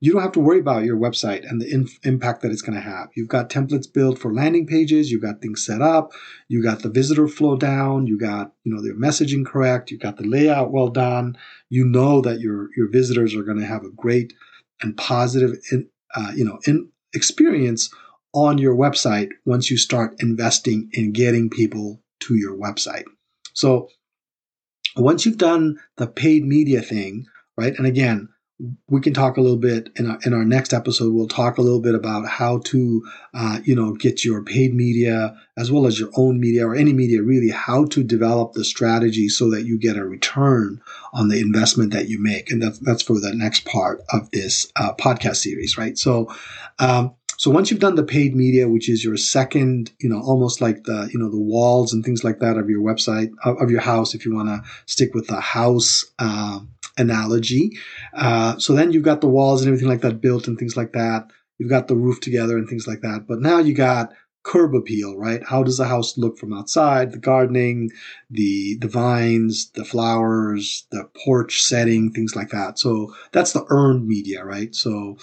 you 0.00 0.12
don't 0.12 0.22
have 0.22 0.32
to 0.32 0.40
worry 0.40 0.58
about 0.58 0.84
your 0.84 0.96
website 0.96 1.48
and 1.48 1.60
the 1.60 1.70
inf- 1.70 1.98
impact 2.04 2.42
that 2.42 2.50
it's 2.50 2.62
going 2.62 2.76
to 2.76 2.80
have. 2.80 3.08
You've 3.14 3.28
got 3.28 3.50
templates 3.50 3.92
built 3.92 4.18
for 4.18 4.32
landing 4.32 4.66
pages, 4.66 5.10
you've 5.10 5.22
got 5.22 5.40
things 5.40 5.64
set 5.64 5.82
up, 5.82 6.12
you 6.48 6.62
got 6.62 6.80
the 6.80 6.90
visitor 6.90 7.28
flow 7.28 7.56
down, 7.56 8.06
you 8.06 8.18
got, 8.18 8.52
you 8.64 8.74
know, 8.74 8.82
the 8.82 8.90
messaging 8.90 9.44
correct, 9.44 9.90
you 9.90 9.98
got 9.98 10.16
the 10.16 10.26
layout 10.26 10.72
well 10.72 10.88
done. 10.88 11.36
You 11.68 11.84
know 11.84 12.20
that 12.22 12.40
your 12.40 12.68
your 12.76 12.90
visitors 12.90 13.34
are 13.34 13.42
going 13.42 13.58
to 13.58 13.66
have 13.66 13.84
a 13.84 13.90
great 13.90 14.32
and 14.80 14.96
positive 14.96 15.58
in, 15.70 15.88
uh, 16.14 16.32
you 16.34 16.44
know, 16.44 16.58
in 16.66 16.90
experience 17.14 17.90
on 18.32 18.58
your 18.58 18.74
website 18.74 19.30
once 19.44 19.70
you 19.70 19.76
start 19.76 20.16
investing 20.18 20.90
in 20.92 21.12
getting 21.12 21.48
people 21.48 22.02
to 22.20 22.34
your 22.34 22.56
website. 22.56 23.04
So 23.52 23.88
once 24.96 25.26
you've 25.26 25.38
done 25.38 25.78
the 25.96 26.06
paid 26.06 26.44
media 26.44 26.80
thing, 26.80 27.26
right? 27.56 27.74
And 27.76 27.86
again, 27.86 28.28
we 28.88 29.00
can 29.00 29.12
talk 29.12 29.36
a 29.36 29.40
little 29.40 29.58
bit 29.58 29.90
in 29.96 30.08
our, 30.08 30.18
in 30.24 30.32
our 30.32 30.44
next 30.44 30.72
episode. 30.72 31.12
We'll 31.12 31.26
talk 31.26 31.58
a 31.58 31.62
little 31.62 31.80
bit 31.80 31.94
about 31.94 32.28
how 32.28 32.58
to, 32.66 33.02
uh, 33.34 33.58
you 33.64 33.74
know, 33.74 33.94
get 33.94 34.24
your 34.24 34.44
paid 34.44 34.74
media 34.74 35.36
as 35.56 35.72
well 35.72 35.86
as 35.86 35.98
your 35.98 36.10
own 36.16 36.38
media 36.38 36.66
or 36.66 36.74
any 36.74 36.92
media, 36.92 37.22
really, 37.22 37.50
how 37.50 37.84
to 37.86 38.04
develop 38.04 38.52
the 38.52 38.64
strategy 38.64 39.28
so 39.28 39.50
that 39.50 39.64
you 39.64 39.78
get 39.78 39.96
a 39.96 40.04
return 40.04 40.80
on 41.12 41.28
the 41.28 41.40
investment 41.40 41.92
that 41.92 42.08
you 42.08 42.22
make. 42.22 42.50
And 42.50 42.62
that's, 42.62 42.78
that's 42.78 43.02
for 43.02 43.18
the 43.18 43.34
next 43.34 43.64
part 43.64 44.02
of 44.10 44.30
this 44.30 44.70
uh, 44.76 44.94
podcast 44.94 45.36
series, 45.36 45.76
right? 45.76 45.98
So, 45.98 46.32
um, 46.78 47.14
so 47.36 47.50
once 47.50 47.70
you've 47.70 47.80
done 47.80 47.94
the 47.94 48.02
paid 48.02 48.34
media, 48.34 48.68
which 48.68 48.88
is 48.88 49.04
your 49.04 49.16
second, 49.16 49.92
you 49.98 50.08
know, 50.08 50.20
almost 50.20 50.60
like 50.60 50.84
the, 50.84 51.08
you 51.12 51.18
know, 51.18 51.30
the 51.30 51.40
walls 51.40 51.92
and 51.92 52.04
things 52.04 52.24
like 52.24 52.38
that 52.40 52.56
of 52.56 52.68
your 52.68 52.80
website, 52.80 53.30
of, 53.44 53.70
your 53.70 53.80
house, 53.80 54.14
if 54.14 54.24
you 54.24 54.34
want 54.34 54.48
to 54.48 54.62
stick 54.86 55.14
with 55.14 55.26
the 55.26 55.40
house 55.40 56.04
uh, 56.18 56.60
analogy. 56.96 57.76
Uh, 58.14 58.58
so 58.58 58.72
then 58.72 58.92
you've 58.92 59.02
got 59.02 59.20
the 59.20 59.28
walls 59.28 59.60
and 59.60 59.68
everything 59.68 59.88
like 59.88 60.02
that 60.02 60.20
built 60.20 60.46
and 60.46 60.58
things 60.58 60.76
like 60.76 60.92
that. 60.92 61.30
You've 61.58 61.70
got 61.70 61.88
the 61.88 61.96
roof 61.96 62.20
together 62.20 62.56
and 62.56 62.68
things 62.68 62.86
like 62.86 63.00
that. 63.00 63.26
But 63.28 63.40
now 63.40 63.58
you 63.58 63.74
got 63.74 64.12
curb 64.44 64.74
appeal, 64.74 65.16
right? 65.16 65.42
How 65.42 65.62
does 65.62 65.78
the 65.78 65.86
house 65.86 66.18
look 66.18 66.38
from 66.38 66.52
outside? 66.52 67.12
The 67.12 67.18
gardening, 67.18 67.90
the 68.30 68.76
the 68.80 68.88
vines, 68.88 69.70
the 69.70 69.84
flowers, 69.84 70.86
the 70.90 71.08
porch 71.24 71.62
setting, 71.62 72.12
things 72.12 72.36
like 72.36 72.50
that. 72.50 72.78
So 72.78 73.14
that's 73.32 73.52
the 73.52 73.64
earned 73.70 74.06
media, 74.06 74.44
right? 74.44 74.74
So 74.74 75.16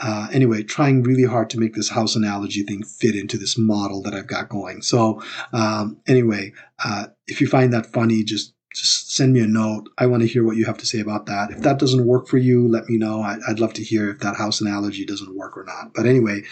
uh, 0.00 0.28
anyway, 0.32 0.62
trying 0.62 1.02
really 1.02 1.24
hard 1.24 1.50
to 1.50 1.58
make 1.58 1.74
this 1.74 1.90
house 1.90 2.14
analogy 2.14 2.62
thing 2.62 2.82
fit 2.82 3.14
into 3.14 3.36
this 3.36 3.58
model 3.58 4.02
that 4.02 4.14
I've 4.14 4.26
got 4.26 4.48
going. 4.48 4.82
So, 4.82 5.22
um, 5.52 5.98
anyway, 6.06 6.52
uh, 6.84 7.06
if 7.26 7.40
you 7.40 7.46
find 7.46 7.72
that 7.72 7.86
funny, 7.86 8.22
just 8.22 8.54
just 8.74 9.16
send 9.16 9.32
me 9.32 9.40
a 9.40 9.46
note. 9.46 9.88
I 9.98 10.06
want 10.06 10.22
to 10.22 10.28
hear 10.28 10.44
what 10.44 10.56
you 10.56 10.66
have 10.66 10.78
to 10.78 10.86
say 10.86 11.00
about 11.00 11.26
that. 11.26 11.50
If 11.50 11.60
that 11.62 11.78
doesn't 11.78 12.06
work 12.06 12.28
for 12.28 12.38
you, 12.38 12.68
let 12.68 12.88
me 12.88 12.96
know. 12.96 13.22
I, 13.22 13.38
would 13.48 13.60
love 13.60 13.72
to 13.74 13.82
hear 13.82 14.10
if 14.10 14.20
that 14.20 14.36
house 14.36 14.60
analogy 14.60 15.04
doesn't 15.04 15.36
work 15.36 15.56
or 15.56 15.64
not. 15.64 15.94
But 15.94 16.06
anyway, 16.06 16.42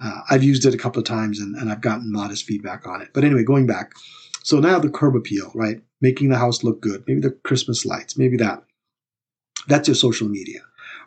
uh, 0.00 0.20
I've 0.30 0.44
used 0.44 0.64
it 0.64 0.74
a 0.74 0.78
couple 0.78 1.00
of 1.00 1.06
times 1.06 1.40
and, 1.40 1.54
and 1.56 1.70
I've 1.70 1.80
gotten 1.80 2.12
modest 2.12 2.44
feedback 2.44 2.86
on 2.86 3.02
it. 3.02 3.08
But 3.12 3.24
anyway, 3.24 3.42
going 3.42 3.66
back. 3.66 3.92
So 4.44 4.60
now 4.60 4.78
the 4.78 4.90
curb 4.90 5.16
appeal, 5.16 5.50
right? 5.54 5.82
Making 6.00 6.28
the 6.28 6.38
house 6.38 6.62
look 6.62 6.80
good. 6.80 7.04
Maybe 7.06 7.20
the 7.20 7.30
Christmas 7.30 7.84
lights, 7.84 8.16
maybe 8.16 8.36
that. 8.38 8.62
That's 9.66 9.88
your 9.88 9.94
social 9.94 10.28
media, 10.28 10.60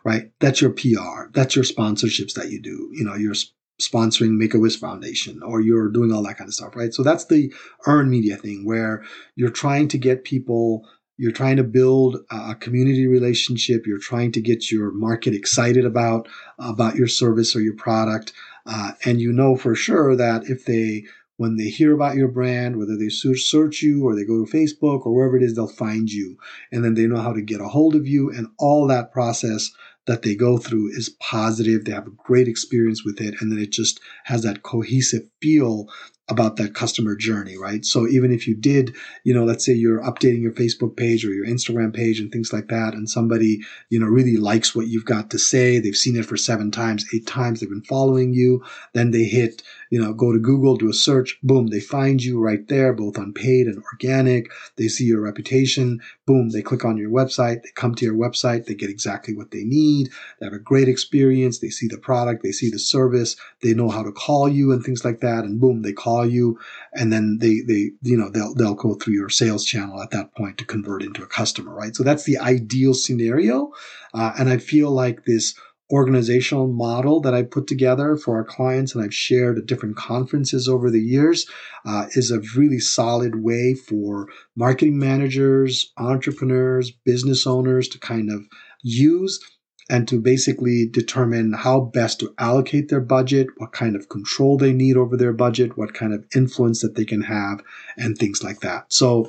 right? 0.08 0.30
That's 0.40 0.62
your 0.62 0.70
PR. 0.70 1.28
That's 1.34 1.54
your 1.54 1.66
sponsorships 1.66 2.32
that 2.32 2.50
you 2.50 2.62
do. 2.62 2.88
You 2.92 3.04
know, 3.04 3.14
you're 3.14 3.34
sponsoring 3.78 4.38
Make 4.38 4.54
a 4.54 4.58
Wish 4.58 4.80
Foundation 4.80 5.42
or 5.42 5.60
you're 5.60 5.90
doing 5.90 6.10
all 6.10 6.22
that 6.22 6.38
kind 6.38 6.48
of 6.48 6.54
stuff, 6.54 6.74
right? 6.74 6.94
So 6.94 7.02
that's 7.02 7.26
the 7.26 7.52
earned 7.86 8.10
media 8.10 8.36
thing 8.36 8.64
where 8.64 9.04
you're 9.36 9.50
trying 9.50 9.88
to 9.88 9.98
get 9.98 10.24
people 10.24 10.88
you're 11.20 11.32
trying 11.32 11.56
to 11.56 11.64
build 11.64 12.16
a 12.30 12.54
community 12.54 13.08
relationship 13.08 13.88
you're 13.88 13.98
trying 13.98 14.30
to 14.30 14.40
get 14.40 14.70
your 14.70 14.92
market 14.92 15.34
excited 15.34 15.84
about 15.84 16.28
about 16.60 16.94
your 16.94 17.08
service 17.08 17.56
or 17.56 17.60
your 17.60 17.74
product 17.74 18.32
uh, 18.66 18.92
and 19.04 19.20
you 19.20 19.32
know 19.32 19.56
for 19.56 19.74
sure 19.74 20.14
that 20.14 20.44
if 20.44 20.64
they 20.64 21.02
when 21.38 21.56
they 21.56 21.68
hear 21.68 21.94
about 21.94 22.16
your 22.16 22.28
brand, 22.28 22.76
whether 22.76 22.96
they 22.96 23.08
search 23.08 23.80
you 23.80 24.04
or 24.04 24.14
they 24.14 24.24
go 24.24 24.44
to 24.44 24.52
Facebook 24.52 25.06
or 25.06 25.14
wherever 25.14 25.36
it 25.36 25.42
is, 25.42 25.54
they'll 25.54 25.68
find 25.68 26.10
you. 26.10 26.36
And 26.72 26.84
then 26.84 26.94
they 26.94 27.06
know 27.06 27.20
how 27.20 27.32
to 27.32 27.40
get 27.40 27.60
a 27.60 27.68
hold 27.68 27.94
of 27.94 28.08
you. 28.08 28.28
And 28.30 28.48
all 28.58 28.88
that 28.88 29.12
process 29.12 29.70
that 30.08 30.22
they 30.22 30.34
go 30.34 30.58
through 30.58 30.88
is 30.88 31.10
positive. 31.20 31.84
They 31.84 31.92
have 31.92 32.06
a 32.06 32.10
great 32.10 32.48
experience 32.48 33.04
with 33.04 33.20
it. 33.20 33.34
And 33.40 33.52
then 33.52 33.58
it 33.58 33.70
just 33.70 34.00
has 34.24 34.42
that 34.42 34.62
cohesive 34.64 35.28
feel 35.40 35.88
about 36.28 36.56
that 36.56 36.74
customer 36.74 37.16
journey, 37.16 37.56
right? 37.56 37.84
So 37.84 38.06
even 38.06 38.32
if 38.32 38.46
you 38.46 38.54
did, 38.54 38.94
you 39.24 39.32
know, 39.32 39.44
let's 39.44 39.64
say 39.64 39.72
you're 39.72 40.02
updating 40.02 40.42
your 40.42 40.52
Facebook 40.52 40.96
page 40.96 41.24
or 41.24 41.30
your 41.30 41.46
Instagram 41.46 41.94
page 41.94 42.20
and 42.20 42.30
things 42.30 42.52
like 42.52 42.68
that, 42.68 42.92
and 42.94 43.08
somebody, 43.08 43.60
you 43.88 43.98
know, 43.98 44.06
really 44.06 44.36
likes 44.36 44.74
what 44.74 44.88
you've 44.88 45.06
got 45.06 45.30
to 45.30 45.38
say, 45.38 45.78
they've 45.78 45.96
seen 45.96 46.16
it 46.16 46.26
for 46.26 46.36
seven 46.36 46.70
times, 46.70 47.06
eight 47.14 47.26
times, 47.26 47.60
they've 47.60 47.68
been 47.68 47.80
following 47.82 48.34
you, 48.34 48.62
then 48.92 49.10
they 49.10 49.24
hit, 49.24 49.62
you 49.90 50.00
know, 50.00 50.12
go 50.12 50.32
to 50.32 50.38
Google, 50.38 50.76
do 50.76 50.90
a 50.90 50.92
search, 50.92 51.38
boom, 51.42 51.68
they 51.68 51.80
find 51.80 52.22
you 52.22 52.38
right 52.38 52.66
there, 52.68 52.92
both 52.92 53.18
on 53.18 53.32
paid 53.32 53.66
and 53.66 53.82
organic. 53.84 54.50
They 54.76 54.88
see 54.88 55.04
your 55.04 55.22
reputation, 55.22 56.00
boom, 56.26 56.50
they 56.50 56.62
click 56.62 56.84
on 56.84 56.98
your 56.98 57.10
website, 57.10 57.62
they 57.62 57.70
come 57.74 57.94
to 57.94 58.04
your 58.04 58.14
website, 58.14 58.66
they 58.66 58.74
get 58.74 58.90
exactly 58.90 59.34
what 59.34 59.50
they 59.50 59.64
need, 59.64 60.10
they 60.38 60.46
have 60.46 60.52
a 60.52 60.58
great 60.58 60.88
experience, 60.88 61.58
they 61.58 61.70
see 61.70 61.88
the 61.88 61.96
product, 61.96 62.42
they 62.42 62.52
see 62.52 62.70
the 62.70 62.78
service, 62.78 63.36
they 63.62 63.72
know 63.72 63.88
how 63.88 64.02
to 64.02 64.12
call 64.12 64.48
you 64.48 64.72
and 64.72 64.84
things 64.84 65.04
like 65.04 65.20
that, 65.20 65.44
and 65.44 65.60
boom, 65.60 65.82
they 65.82 65.92
call 65.92 66.17
call 66.18 66.28
you, 66.28 66.58
and 66.92 67.12
then 67.12 67.38
they 67.40 67.60
they 67.60 67.90
you 68.02 68.16
know 68.16 68.30
they'll 68.30 68.54
they'll 68.54 68.74
go 68.74 68.94
through 68.94 69.14
your 69.14 69.28
sales 69.28 69.64
channel 69.64 70.02
at 70.02 70.10
that 70.10 70.34
point 70.34 70.58
to 70.58 70.64
convert 70.64 71.02
into 71.02 71.22
a 71.22 71.26
customer, 71.26 71.74
right? 71.74 71.94
So 71.94 72.02
that's 72.02 72.24
the 72.24 72.38
ideal 72.38 72.94
scenario, 72.94 73.72
uh, 74.14 74.32
and 74.38 74.48
I 74.48 74.58
feel 74.58 74.90
like 74.90 75.24
this 75.24 75.54
organizational 75.90 76.66
model 76.66 77.18
that 77.18 77.32
I 77.32 77.42
put 77.42 77.66
together 77.66 78.14
for 78.14 78.36
our 78.36 78.44
clients 78.44 78.94
and 78.94 79.02
I've 79.02 79.14
shared 79.14 79.56
at 79.56 79.64
different 79.64 79.96
conferences 79.96 80.68
over 80.68 80.90
the 80.90 81.00
years 81.00 81.46
uh, 81.86 82.08
is 82.10 82.30
a 82.30 82.42
really 82.54 82.78
solid 82.78 83.42
way 83.42 83.74
for 83.74 84.28
marketing 84.54 84.98
managers, 84.98 85.90
entrepreneurs, 85.96 86.90
business 86.90 87.46
owners 87.46 87.88
to 87.88 87.98
kind 87.98 88.30
of 88.30 88.42
use 88.82 89.40
and 89.88 90.06
to 90.08 90.20
basically 90.20 90.86
determine 90.86 91.52
how 91.52 91.80
best 91.80 92.20
to 92.20 92.34
allocate 92.38 92.88
their 92.88 93.00
budget, 93.00 93.48
what 93.56 93.72
kind 93.72 93.96
of 93.96 94.08
control 94.08 94.58
they 94.58 94.72
need 94.72 94.96
over 94.96 95.16
their 95.16 95.32
budget, 95.32 95.78
what 95.78 95.94
kind 95.94 96.12
of 96.12 96.24
influence 96.34 96.82
that 96.82 96.94
they 96.94 97.04
can 97.04 97.22
have, 97.22 97.62
and 97.96 98.16
things 98.16 98.42
like 98.42 98.60
that. 98.60 98.92
So 98.92 99.28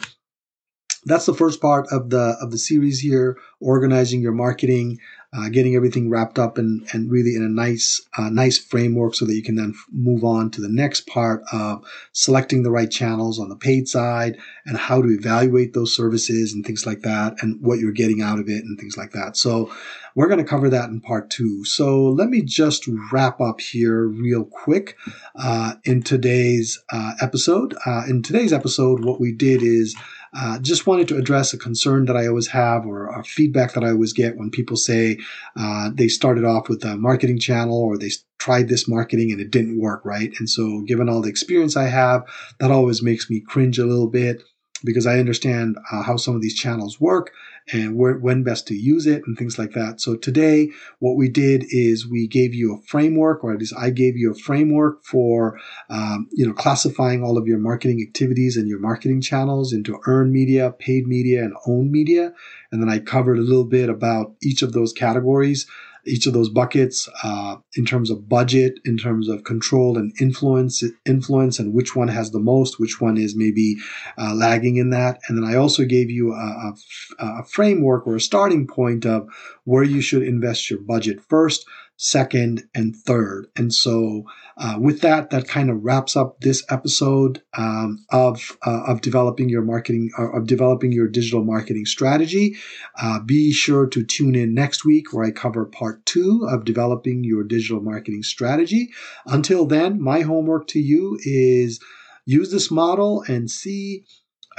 that's 1.05 1.25
the 1.25 1.33
first 1.33 1.61
part 1.61 1.87
of 1.91 2.09
the 2.09 2.37
of 2.41 2.51
the 2.51 2.57
series 2.57 2.99
here 2.99 3.37
organizing 3.61 4.21
your 4.21 4.33
marketing 4.33 4.99
uh, 5.31 5.47
getting 5.49 5.75
everything 5.75 6.09
wrapped 6.09 6.39
up 6.39 6.57
and, 6.57 6.87
and 6.91 7.11
really 7.11 7.35
in 7.35 7.43
a 7.43 7.47
nice 7.47 8.01
uh, 8.17 8.29
nice 8.29 8.57
framework 8.57 9.13
so 9.13 9.25
that 9.25 9.35
you 9.35 9.43
can 9.43 9.55
then 9.55 9.75
move 9.91 10.23
on 10.23 10.49
to 10.49 10.59
the 10.59 10.69
next 10.69 11.05
part 11.05 11.43
of 11.53 11.85
selecting 12.13 12.63
the 12.63 12.71
right 12.71 12.89
channels 12.89 13.39
on 13.39 13.47
the 13.47 13.55
paid 13.55 13.87
side 13.87 14.37
and 14.65 14.77
how 14.77 15.01
to 15.01 15.09
evaluate 15.09 15.73
those 15.73 15.95
services 15.95 16.51
and 16.51 16.65
things 16.65 16.85
like 16.85 17.01
that 17.01 17.35
and 17.41 17.61
what 17.61 17.77
you're 17.77 17.91
getting 17.91 18.21
out 18.21 18.39
of 18.39 18.49
it 18.49 18.63
and 18.63 18.79
things 18.79 18.97
like 18.97 19.11
that. 19.11 19.37
So 19.37 19.71
we're 20.15 20.27
going 20.27 20.43
to 20.43 20.49
cover 20.49 20.69
that 20.69 20.89
in 20.89 20.99
part 20.99 21.29
two. 21.29 21.63
So 21.63 22.05
let 22.05 22.29
me 22.29 22.41
just 22.41 22.89
wrap 23.11 23.39
up 23.39 23.61
here 23.61 24.07
real 24.07 24.43
quick 24.43 24.97
uh, 25.35 25.75
in 25.83 26.01
today's 26.01 26.81
uh, 26.91 27.13
episode. 27.21 27.75
Uh, 27.85 28.03
in 28.07 28.23
today's 28.23 28.51
episode 28.51 29.05
what 29.05 29.19
we 29.19 29.31
did 29.31 29.61
is 29.61 29.95
uh, 30.33 30.59
just 30.59 30.85
wanted 30.85 31.07
to 31.07 31.17
address 31.17 31.53
a 31.53 31.57
concern 31.57 32.05
that 32.05 32.17
I 32.17 32.27
always 32.27 32.47
have 32.47 32.85
or 32.85 33.07
a 33.07 33.23
feedback 33.23 33.73
that 33.73 33.83
I 33.83 33.89
always 33.89 34.13
get 34.13 34.37
when 34.37 34.51
people 34.51 34.77
say 34.77 35.17
uh, 35.55 35.89
they 35.93 36.07
started 36.07 36.45
off 36.45 36.69
with 36.69 36.83
a 36.83 36.97
marketing 36.97 37.39
channel 37.39 37.77
or 37.77 37.97
they 37.97 38.11
tried 38.37 38.67
this 38.67 38.87
marketing 38.87 39.31
and 39.31 39.41
it 39.41 39.51
didn't 39.51 39.79
work, 39.79 40.03
right? 40.05 40.31
And 40.39 40.49
so, 40.49 40.81
given 40.81 41.09
all 41.09 41.21
the 41.21 41.29
experience 41.29 41.75
I 41.75 41.87
have, 41.87 42.23
that 42.59 42.71
always 42.71 43.01
makes 43.01 43.29
me 43.29 43.39
cringe 43.39 43.79
a 43.79 43.85
little 43.85 44.07
bit 44.09 44.43
because 44.83 45.05
I 45.05 45.19
understand 45.19 45.77
uh, 45.91 46.03
how 46.03 46.17
some 46.17 46.35
of 46.35 46.41
these 46.41 46.55
channels 46.55 46.99
work 46.99 47.31
and 47.71 47.95
where, 47.95 48.17
when 48.17 48.43
best 48.43 48.67
to 48.67 48.75
use 48.75 49.05
it 49.05 49.23
and 49.25 49.37
things 49.37 49.59
like 49.59 49.71
that. 49.71 50.01
So 50.01 50.15
today, 50.15 50.69
what 50.99 51.17
we 51.17 51.29
did 51.29 51.65
is 51.69 52.07
we 52.07 52.27
gave 52.27 52.53
you 52.53 52.75
a 52.75 52.81
framework, 52.87 53.43
or 53.43 53.53
at 53.53 53.59
least 53.59 53.75
I 53.77 53.89
gave 53.89 54.17
you 54.17 54.31
a 54.31 54.35
framework 54.35 55.03
for, 55.03 55.59
um, 55.89 56.27
you 56.31 56.47
know, 56.47 56.53
classifying 56.53 57.23
all 57.23 57.37
of 57.37 57.47
your 57.47 57.59
marketing 57.59 58.03
activities 58.07 58.57
and 58.57 58.67
your 58.67 58.79
marketing 58.79 59.21
channels 59.21 59.73
into 59.73 59.99
earned 60.05 60.31
media, 60.31 60.71
paid 60.71 61.07
media, 61.07 61.43
and 61.43 61.53
owned 61.67 61.91
media. 61.91 62.33
And 62.71 62.81
then 62.81 62.89
I 62.89 62.99
covered 62.99 63.37
a 63.37 63.43
little 63.43 63.65
bit 63.65 63.89
about 63.89 64.33
each 64.41 64.61
of 64.61 64.73
those 64.73 64.93
categories 64.93 65.67
each 66.05 66.27
of 66.27 66.33
those 66.33 66.49
buckets 66.49 67.09
uh, 67.23 67.57
in 67.75 67.85
terms 67.85 68.09
of 68.09 68.29
budget, 68.29 68.79
in 68.85 68.97
terms 68.97 69.29
of 69.29 69.43
control 69.43 69.97
and 69.97 70.13
influence, 70.19 70.83
influence, 71.05 71.59
and 71.59 71.73
which 71.73 71.95
one 71.95 72.07
has 72.07 72.31
the 72.31 72.39
most, 72.39 72.79
which 72.79 73.01
one 73.01 73.17
is 73.17 73.35
maybe 73.35 73.75
uh, 74.17 74.33
lagging 74.33 74.77
in 74.77 74.89
that. 74.91 75.19
And 75.27 75.37
then 75.37 75.49
I 75.49 75.55
also 75.55 75.85
gave 75.85 76.09
you 76.09 76.33
a, 76.33 76.73
a, 77.19 77.25
a 77.25 77.43
framework 77.43 78.07
or 78.07 78.15
a 78.15 78.21
starting 78.21 78.67
point 78.67 79.05
of 79.05 79.27
where 79.63 79.83
you 79.83 80.01
should 80.01 80.23
invest 80.23 80.69
your 80.69 80.79
budget 80.79 81.21
first 81.27 81.65
second, 82.01 82.63
and 82.73 82.95
third. 82.95 83.47
And 83.57 83.73
so, 83.73 84.23
uh, 84.57 84.77
with 84.79 85.01
that, 85.01 85.31
that 85.31 85.49
kind 85.49 85.69
of 85.69 85.83
wraps 85.83 86.15
up 86.15 86.39
this 86.39 86.63
episode 86.69 87.41
um, 87.57 88.05
of 88.09 88.57
uh, 88.65 88.83
of 88.87 89.01
developing 89.01 89.49
your 89.49 89.61
marketing 89.61 90.09
uh, 90.17 90.31
of 90.31 90.47
developing 90.47 90.93
your 90.93 91.09
digital 91.09 91.43
marketing 91.43 91.85
strategy. 91.85 92.55
Uh, 92.99 93.19
be 93.19 93.51
sure 93.51 93.85
to 93.87 94.03
tune 94.03 94.33
in 94.33 94.53
next 94.53 94.85
week 94.85 95.11
where 95.11 95.25
I 95.25 95.31
cover 95.31 95.65
part 95.65 96.05
two 96.05 96.47
of 96.49 96.63
developing 96.63 97.25
your 97.25 97.43
digital 97.43 97.81
marketing 97.81 98.23
strategy. 98.23 98.89
Until 99.25 99.65
then, 99.65 100.01
my 100.01 100.21
homework 100.21 100.67
to 100.67 100.79
you 100.79 101.19
is 101.23 101.81
use 102.25 102.49
this 102.49 102.71
model 102.71 103.23
and 103.27 103.51
see 103.51 104.05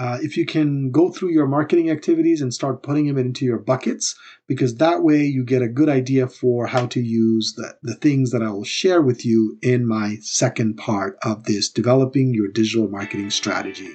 uh, 0.01 0.17
if 0.23 0.35
you 0.35 0.47
can 0.47 0.91
go 0.91 1.11
through 1.11 1.31
your 1.31 1.47
marketing 1.47 1.91
activities 1.91 2.41
and 2.41 2.55
start 2.55 2.83
putting 2.83 3.07
them 3.07 3.19
into 3.19 3.45
your 3.45 3.59
buckets, 3.59 4.17
because 4.47 4.77
that 4.77 5.03
way 5.03 5.25
you 5.25 5.45
get 5.45 5.61
a 5.61 5.69
good 5.69 5.91
idea 5.91 6.27
for 6.27 6.67
how 6.67 6.87
to 6.87 7.01
use 7.01 7.53
the, 7.55 7.77
the 7.83 7.95
things 7.97 8.31
that 8.31 8.43
I 8.43 8.51
will 8.51 8.65
share 8.65 9.03
with 9.03 9.27
you 9.27 9.59
in 9.61 9.87
my 9.87 10.17
second 10.23 10.79
part 10.79 11.19
of 11.23 11.45
this 11.45 11.69
developing 11.69 12.33
your 12.33 12.49
digital 12.49 12.89
marketing 12.89 13.29
strategy. 13.29 13.91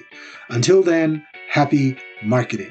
Until 0.48 0.80
then, 0.80 1.26
happy 1.50 1.98
marketing. 2.22 2.70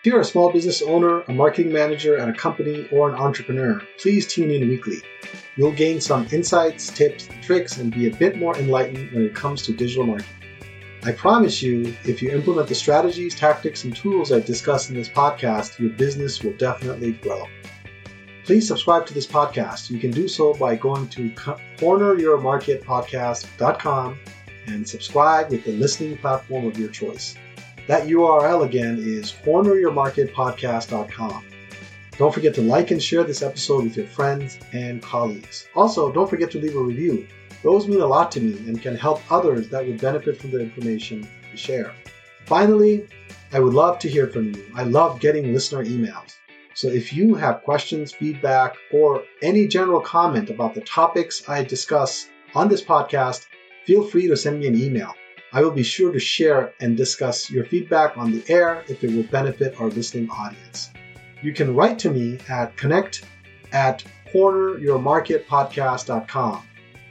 If 0.00 0.06
you're 0.06 0.22
a 0.22 0.24
small 0.24 0.50
business 0.50 0.80
owner, 0.80 1.20
a 1.28 1.32
marketing 1.34 1.74
manager 1.74 2.16
at 2.16 2.26
a 2.26 2.32
company, 2.32 2.88
or 2.90 3.10
an 3.10 3.16
entrepreneur, 3.16 3.82
please 4.00 4.26
tune 4.26 4.50
in 4.50 4.66
weekly. 4.66 5.02
You'll 5.56 5.72
gain 5.72 6.00
some 6.00 6.26
insights, 6.32 6.88
tips, 6.88 7.28
tricks, 7.42 7.76
and 7.76 7.92
be 7.92 8.06
a 8.06 8.16
bit 8.16 8.38
more 8.38 8.56
enlightened 8.56 9.12
when 9.12 9.26
it 9.26 9.34
comes 9.34 9.60
to 9.64 9.74
digital 9.74 10.06
marketing. 10.06 10.32
I 11.02 11.12
promise 11.12 11.60
you, 11.60 11.94
if 12.04 12.22
you 12.22 12.30
implement 12.30 12.68
the 12.68 12.74
strategies, 12.74 13.34
tactics, 13.34 13.84
and 13.84 13.94
tools 13.94 14.32
I've 14.32 14.46
discussed 14.46 14.88
in 14.88 14.96
this 14.96 15.10
podcast, 15.10 15.78
your 15.78 15.90
business 15.90 16.42
will 16.42 16.54
definitely 16.54 17.12
grow. 17.12 17.46
Please 18.46 18.66
subscribe 18.66 19.04
to 19.04 19.12
this 19.12 19.26
podcast. 19.26 19.90
You 19.90 19.98
can 19.98 20.12
do 20.12 20.28
so 20.28 20.54
by 20.54 20.76
going 20.76 21.08
to 21.08 21.28
corneryourmarketpodcast.com 21.28 24.18
and 24.66 24.88
subscribe 24.88 25.50
with 25.50 25.64
the 25.64 25.72
listening 25.72 26.16
platform 26.16 26.66
of 26.66 26.78
your 26.78 26.88
choice. 26.88 27.36
That 27.90 28.06
URL 28.06 28.64
again 28.64 28.98
is 29.00 29.34
corneryourmarketpodcast.com. 29.44 31.44
Don't 32.18 32.32
forget 32.32 32.54
to 32.54 32.62
like 32.62 32.92
and 32.92 33.02
share 33.02 33.24
this 33.24 33.42
episode 33.42 33.82
with 33.82 33.96
your 33.96 34.06
friends 34.06 34.60
and 34.72 35.02
colleagues. 35.02 35.66
Also, 35.74 36.12
don't 36.12 36.30
forget 36.30 36.52
to 36.52 36.60
leave 36.60 36.76
a 36.76 36.80
review. 36.80 37.26
Those 37.64 37.88
mean 37.88 38.00
a 38.00 38.06
lot 38.06 38.30
to 38.30 38.40
me 38.40 38.56
and 38.68 38.80
can 38.80 38.96
help 38.96 39.20
others 39.28 39.68
that 39.70 39.84
would 39.84 40.00
benefit 40.00 40.40
from 40.40 40.52
the 40.52 40.60
information 40.60 41.26
we 41.50 41.58
share. 41.58 41.92
Finally, 42.46 43.08
I 43.52 43.58
would 43.58 43.74
love 43.74 43.98
to 43.98 44.08
hear 44.08 44.28
from 44.28 44.54
you. 44.54 44.64
I 44.76 44.84
love 44.84 45.18
getting 45.18 45.52
listener 45.52 45.84
emails. 45.84 46.36
So 46.74 46.86
if 46.86 47.12
you 47.12 47.34
have 47.34 47.64
questions, 47.64 48.12
feedback, 48.12 48.76
or 48.92 49.24
any 49.42 49.66
general 49.66 50.00
comment 50.00 50.48
about 50.48 50.76
the 50.76 50.82
topics 50.82 51.48
I 51.48 51.64
discuss 51.64 52.28
on 52.54 52.68
this 52.68 52.84
podcast, 52.84 53.48
feel 53.84 54.04
free 54.04 54.28
to 54.28 54.36
send 54.36 54.60
me 54.60 54.68
an 54.68 54.80
email. 54.80 55.12
I 55.52 55.62
will 55.62 55.72
be 55.72 55.82
sure 55.82 56.12
to 56.12 56.20
share 56.20 56.72
and 56.80 56.96
discuss 56.96 57.50
your 57.50 57.64
feedback 57.64 58.16
on 58.16 58.30
the 58.30 58.44
air 58.48 58.84
if 58.88 59.02
it 59.02 59.10
will 59.10 59.24
benefit 59.24 59.80
our 59.80 59.88
listening 59.88 60.30
audience. 60.30 60.90
You 61.42 61.52
can 61.52 61.74
write 61.74 61.98
to 62.00 62.10
me 62.10 62.38
at 62.48 62.76
connect 62.76 63.24
at 63.72 64.04
corneryourmarketpodcast.com. 64.32 66.62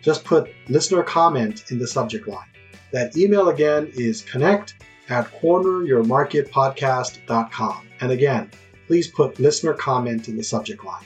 Just 0.01 0.23
put 0.23 0.49
listener 0.69 1.03
comment 1.03 1.69
in 1.71 1.79
the 1.79 1.87
subject 1.87 2.29
line. 2.29 2.47
That 2.91 3.17
email 3.17 3.49
again 3.49 3.91
is 3.93 4.21
connect 4.21 4.75
at 5.09 5.25
corneryourmarketpodcast.com. 5.41 7.87
And 7.99 8.11
again, 8.11 8.49
please 8.87 9.09
put 9.09 9.37
listener 9.39 9.73
comment 9.73 10.29
in 10.29 10.37
the 10.37 10.43
subject 10.43 10.85
line. 10.85 11.03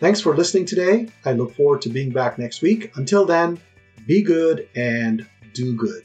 Thanks 0.00 0.22
for 0.22 0.34
listening 0.34 0.64
today. 0.64 1.08
I 1.26 1.32
look 1.32 1.54
forward 1.54 1.82
to 1.82 1.90
being 1.90 2.08
back 2.10 2.38
next 2.38 2.62
week. 2.62 2.92
Until 2.96 3.26
then, 3.26 3.60
be 4.06 4.22
good 4.22 4.66
and 4.74 5.26
do 5.52 5.76
good. 5.76 6.04